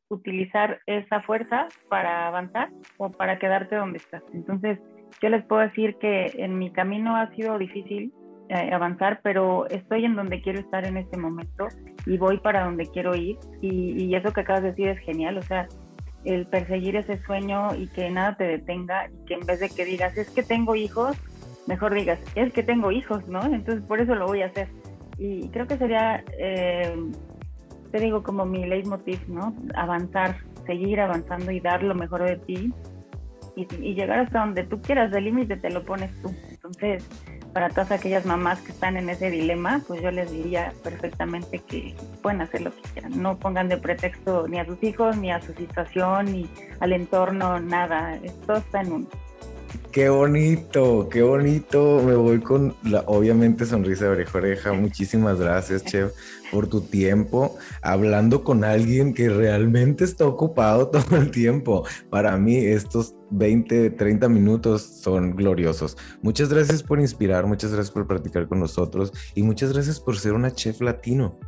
utilizar 0.09 0.79
esa 0.85 1.21
fuerza 1.21 1.67
para 1.89 2.27
avanzar 2.27 2.69
o 2.97 3.09
para 3.09 3.39
quedarte 3.39 3.75
donde 3.75 3.97
estás. 3.97 4.21
Entonces, 4.33 4.79
yo 5.21 5.29
les 5.29 5.43
puedo 5.45 5.61
decir 5.61 5.95
que 5.99 6.31
en 6.35 6.57
mi 6.57 6.71
camino 6.71 7.15
ha 7.15 7.29
sido 7.35 7.57
difícil 7.57 8.13
eh, 8.53 8.73
avanzar, 8.73 9.21
pero 9.23 9.65
estoy 9.69 10.03
en 10.03 10.15
donde 10.15 10.41
quiero 10.41 10.59
estar 10.59 10.85
en 10.85 10.97
este 10.97 11.15
momento 11.15 11.69
y 12.05 12.17
voy 12.17 12.37
para 12.39 12.65
donde 12.65 12.85
quiero 12.87 13.15
ir. 13.15 13.37
Y, 13.61 14.13
eso 14.13 14.33
que 14.33 14.41
acabas 14.41 14.63
de 14.63 14.71
decir 14.71 14.89
es 14.89 14.99
genial, 14.99 15.37
o 15.37 15.41
sea, 15.41 15.69
el 16.25 16.45
perseguir 16.47 16.97
ese 16.97 17.17
sueño 17.23 17.73
y 17.75 17.87
que 17.87 18.09
nada 18.09 18.35
te 18.35 18.43
detenga 18.43 19.07
y 19.07 19.25
que 19.25 19.35
en 19.35 19.45
vez 19.45 19.61
de 19.61 19.69
que 19.69 19.85
digas, 19.85 20.17
es 20.17 20.29
que 20.31 20.43
tengo 20.43 20.75
hijos, 20.75 21.17
mejor 21.65 21.93
digas, 21.93 22.19
es 22.35 22.51
que 22.51 22.61
tengo 22.61 22.91
hijos, 22.91 23.25
¿no? 23.29 23.41
Entonces 23.41 23.85
por 23.85 24.01
eso 24.01 24.15
lo 24.15 24.27
voy 24.27 24.41
a 24.41 24.47
hacer. 24.47 24.67
Y 25.17 25.47
creo 25.51 25.65
que 25.65 25.77
sería, 25.77 26.21
eh, 26.37 26.93
te 27.91 27.99
digo, 27.99 28.23
como 28.23 28.45
mi 28.45 28.65
leitmotiv, 28.65 29.19
¿no? 29.27 29.55
Avanzar, 29.75 30.37
seguir 30.65 30.99
avanzando 30.99 31.51
y 31.51 31.59
dar 31.59 31.83
lo 31.83 31.95
mejor 31.95 32.23
de 32.23 32.37
ti 32.37 32.73
y, 33.55 33.93
llegar 33.93 34.19
hasta 34.19 34.39
donde 34.39 34.63
tú 34.63 34.81
quieras, 34.81 35.13
el 35.13 35.25
límite 35.25 35.57
te 35.57 35.69
lo 35.69 35.83
pones 35.83 36.11
tú. 36.21 36.33
Entonces, 36.49 37.03
para 37.53 37.69
todas 37.69 37.91
aquellas 37.91 38.25
mamás 38.25 38.61
que 38.61 38.71
están 38.71 38.97
en 38.97 39.09
ese 39.09 39.29
dilema, 39.29 39.81
pues 39.87 40.01
yo 40.01 40.11
les 40.11 40.31
diría 40.31 40.73
perfectamente 40.83 41.59
que 41.59 41.93
pueden 42.21 42.41
hacer 42.41 42.61
lo 42.61 42.71
que 42.71 42.81
quieran. 42.93 43.21
No 43.21 43.37
pongan 43.37 43.67
de 43.67 43.77
pretexto 43.77 44.47
ni 44.47 44.59
a 44.59 44.65
sus 44.65 44.81
hijos, 44.83 45.17
ni 45.17 45.31
a 45.31 45.41
su 45.41 45.53
situación, 45.53 46.31
ni 46.31 46.49
al 46.79 46.93
entorno, 46.93 47.59
nada. 47.59 48.15
Esto 48.23 48.55
está 48.55 48.81
en 48.81 48.93
uno. 48.93 49.07
Qué 49.91 50.07
bonito, 50.07 51.09
qué 51.09 51.21
bonito. 51.21 52.01
Me 52.05 52.15
voy 52.15 52.39
con 52.39 52.73
la 52.83 53.01
obviamente 53.07 53.65
sonrisa 53.65 54.05
de 54.05 54.11
oreja 54.11 54.37
oreja. 54.37 54.73
Muchísimas 54.73 55.39
gracias, 55.39 55.83
Chef, 55.83 56.11
por 56.51 56.67
tu 56.67 56.81
tiempo 56.81 57.57
hablando 57.81 58.43
con 58.43 58.63
alguien 58.63 59.13
que 59.13 59.29
realmente 59.29 60.03
está 60.03 60.25
ocupado 60.25 60.87
todo 60.89 61.17
el 61.17 61.31
tiempo. 61.31 61.85
Para 62.09 62.37
mí 62.37 62.57
estos 62.57 63.15
20, 63.31 63.91
30 63.91 64.29
minutos 64.29 64.81
son 64.81 65.35
gloriosos. 65.35 65.97
Muchas 66.21 66.49
gracias 66.49 66.83
por 66.83 66.99
inspirar, 66.99 67.47
muchas 67.47 67.71
gracias 67.71 67.91
por 67.91 68.07
practicar 68.07 68.47
con 68.47 68.59
nosotros 68.59 69.11
y 69.35 69.43
muchas 69.43 69.73
gracias 69.73 69.99
por 69.99 70.17
ser 70.17 70.33
una 70.33 70.51
chef 70.51 70.81
latino. 70.81 71.39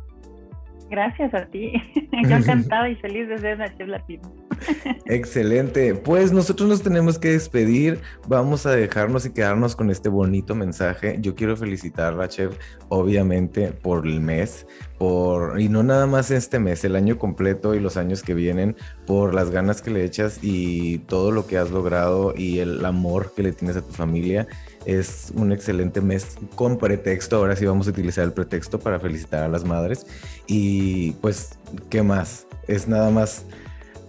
Gracias 0.90 1.34
a 1.34 1.46
ti. 1.46 1.72
Yo 2.28 2.36
encantada 2.36 2.88
y 2.88 2.96
feliz 2.96 3.28
de 3.28 3.38
ser 3.38 3.56
una 3.56 3.76
chef 3.76 3.88
latino. 3.88 4.44
Excelente. 5.06 5.94
Pues 5.94 6.32
nosotros 6.32 6.68
nos 6.68 6.82
tenemos 6.82 7.18
que 7.18 7.30
despedir. 7.30 8.00
Vamos 8.28 8.66
a 8.66 8.72
dejarnos 8.72 9.26
y 9.26 9.32
quedarnos 9.32 9.76
con 9.76 9.90
este 9.90 10.08
bonito 10.08 10.54
mensaje. 10.54 11.16
Yo 11.20 11.34
quiero 11.34 11.56
felicitar 11.56 12.20
a 12.20 12.28
Chef, 12.28 12.56
obviamente, 12.88 13.72
por 13.72 14.06
el 14.06 14.20
mes, 14.20 14.66
por, 14.98 15.60
y 15.60 15.68
no 15.68 15.82
nada 15.82 16.06
más 16.06 16.30
este 16.30 16.58
mes, 16.58 16.84
el 16.84 16.96
año 16.96 17.18
completo 17.18 17.74
y 17.74 17.80
los 17.80 17.96
años 17.96 18.22
que 18.22 18.34
vienen, 18.34 18.76
por 19.06 19.34
las 19.34 19.50
ganas 19.50 19.82
que 19.82 19.90
le 19.90 20.04
echas 20.04 20.38
y 20.42 20.98
todo 20.98 21.30
lo 21.30 21.46
que 21.46 21.58
has 21.58 21.70
logrado 21.70 22.34
y 22.36 22.60
el 22.60 22.84
amor 22.84 23.32
que 23.34 23.42
le 23.42 23.52
tienes 23.52 23.76
a 23.76 23.82
tu 23.82 23.92
familia. 23.92 24.46
Es 24.86 25.32
un 25.34 25.52
excelente 25.52 26.00
mes 26.00 26.36
con 26.54 26.78
pretexto. 26.78 27.36
Ahora 27.36 27.56
sí 27.56 27.64
vamos 27.64 27.86
a 27.86 27.90
utilizar 27.90 28.24
el 28.24 28.32
pretexto 28.32 28.78
para 28.78 29.00
felicitar 29.00 29.42
a 29.44 29.48
las 29.48 29.64
madres. 29.64 30.06
Y 30.46 31.12
pues, 31.12 31.58
¿qué 31.90 32.02
más? 32.02 32.46
Es 32.68 32.88
nada 32.88 33.10
más 33.10 33.46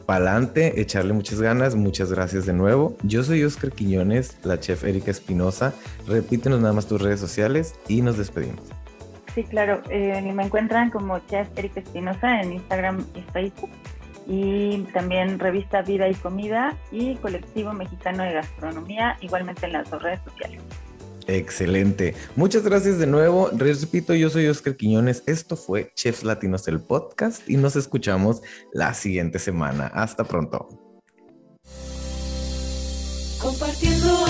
pa'lante, 0.05 0.79
echarle 0.79 1.13
muchas 1.13 1.41
ganas. 1.41 1.75
Muchas 1.75 2.11
gracias 2.11 2.45
de 2.45 2.53
nuevo. 2.53 2.97
Yo 3.03 3.23
soy 3.23 3.43
Oscar 3.43 3.71
Quiñones, 3.71 4.37
la 4.43 4.59
chef 4.59 4.83
Erika 4.83 5.11
Espinosa. 5.11 5.73
Repítenos 6.07 6.59
nada 6.61 6.73
más 6.73 6.87
tus 6.87 7.01
redes 7.01 7.19
sociales 7.19 7.75
y 7.87 8.01
nos 8.01 8.17
despedimos. 8.17 8.63
Sí, 9.33 9.43
claro. 9.43 9.81
Eh, 9.89 10.31
me 10.33 10.45
encuentran 10.45 10.89
como 10.91 11.19
chef 11.27 11.47
Erika 11.57 11.81
Espinosa 11.81 12.41
en 12.41 12.53
Instagram 12.53 13.05
y 13.15 13.21
Facebook. 13.33 13.69
Y 14.27 14.79
también 14.93 15.39
revista 15.39 15.81
Vida 15.81 16.09
y 16.09 16.15
Comida 16.15 16.77
y 16.91 17.15
Colectivo 17.15 17.73
Mexicano 17.73 18.23
de 18.23 18.33
Gastronomía, 18.33 19.17
igualmente 19.21 19.65
en 19.65 19.73
las 19.73 19.89
dos 19.89 20.01
redes 20.01 20.19
sociales. 20.23 20.61
Excelente. 21.27 22.13
Muchas 22.35 22.63
gracias 22.63 22.99
de 22.99 23.07
nuevo. 23.07 23.49
Repito, 23.51 24.13
yo 24.13 24.29
soy 24.29 24.47
Oscar 24.47 24.75
Quiñones. 24.77 25.23
Esto 25.25 25.55
fue 25.55 25.91
Chefs 25.95 26.23
Latinos 26.23 26.67
el 26.67 26.79
podcast 26.79 27.49
y 27.49 27.57
nos 27.57 27.75
escuchamos 27.75 28.41
la 28.73 28.93
siguiente 28.93 29.39
semana. 29.39 29.87
Hasta 29.87 30.23
pronto. 30.23 30.67
Compartiendo 33.41 34.25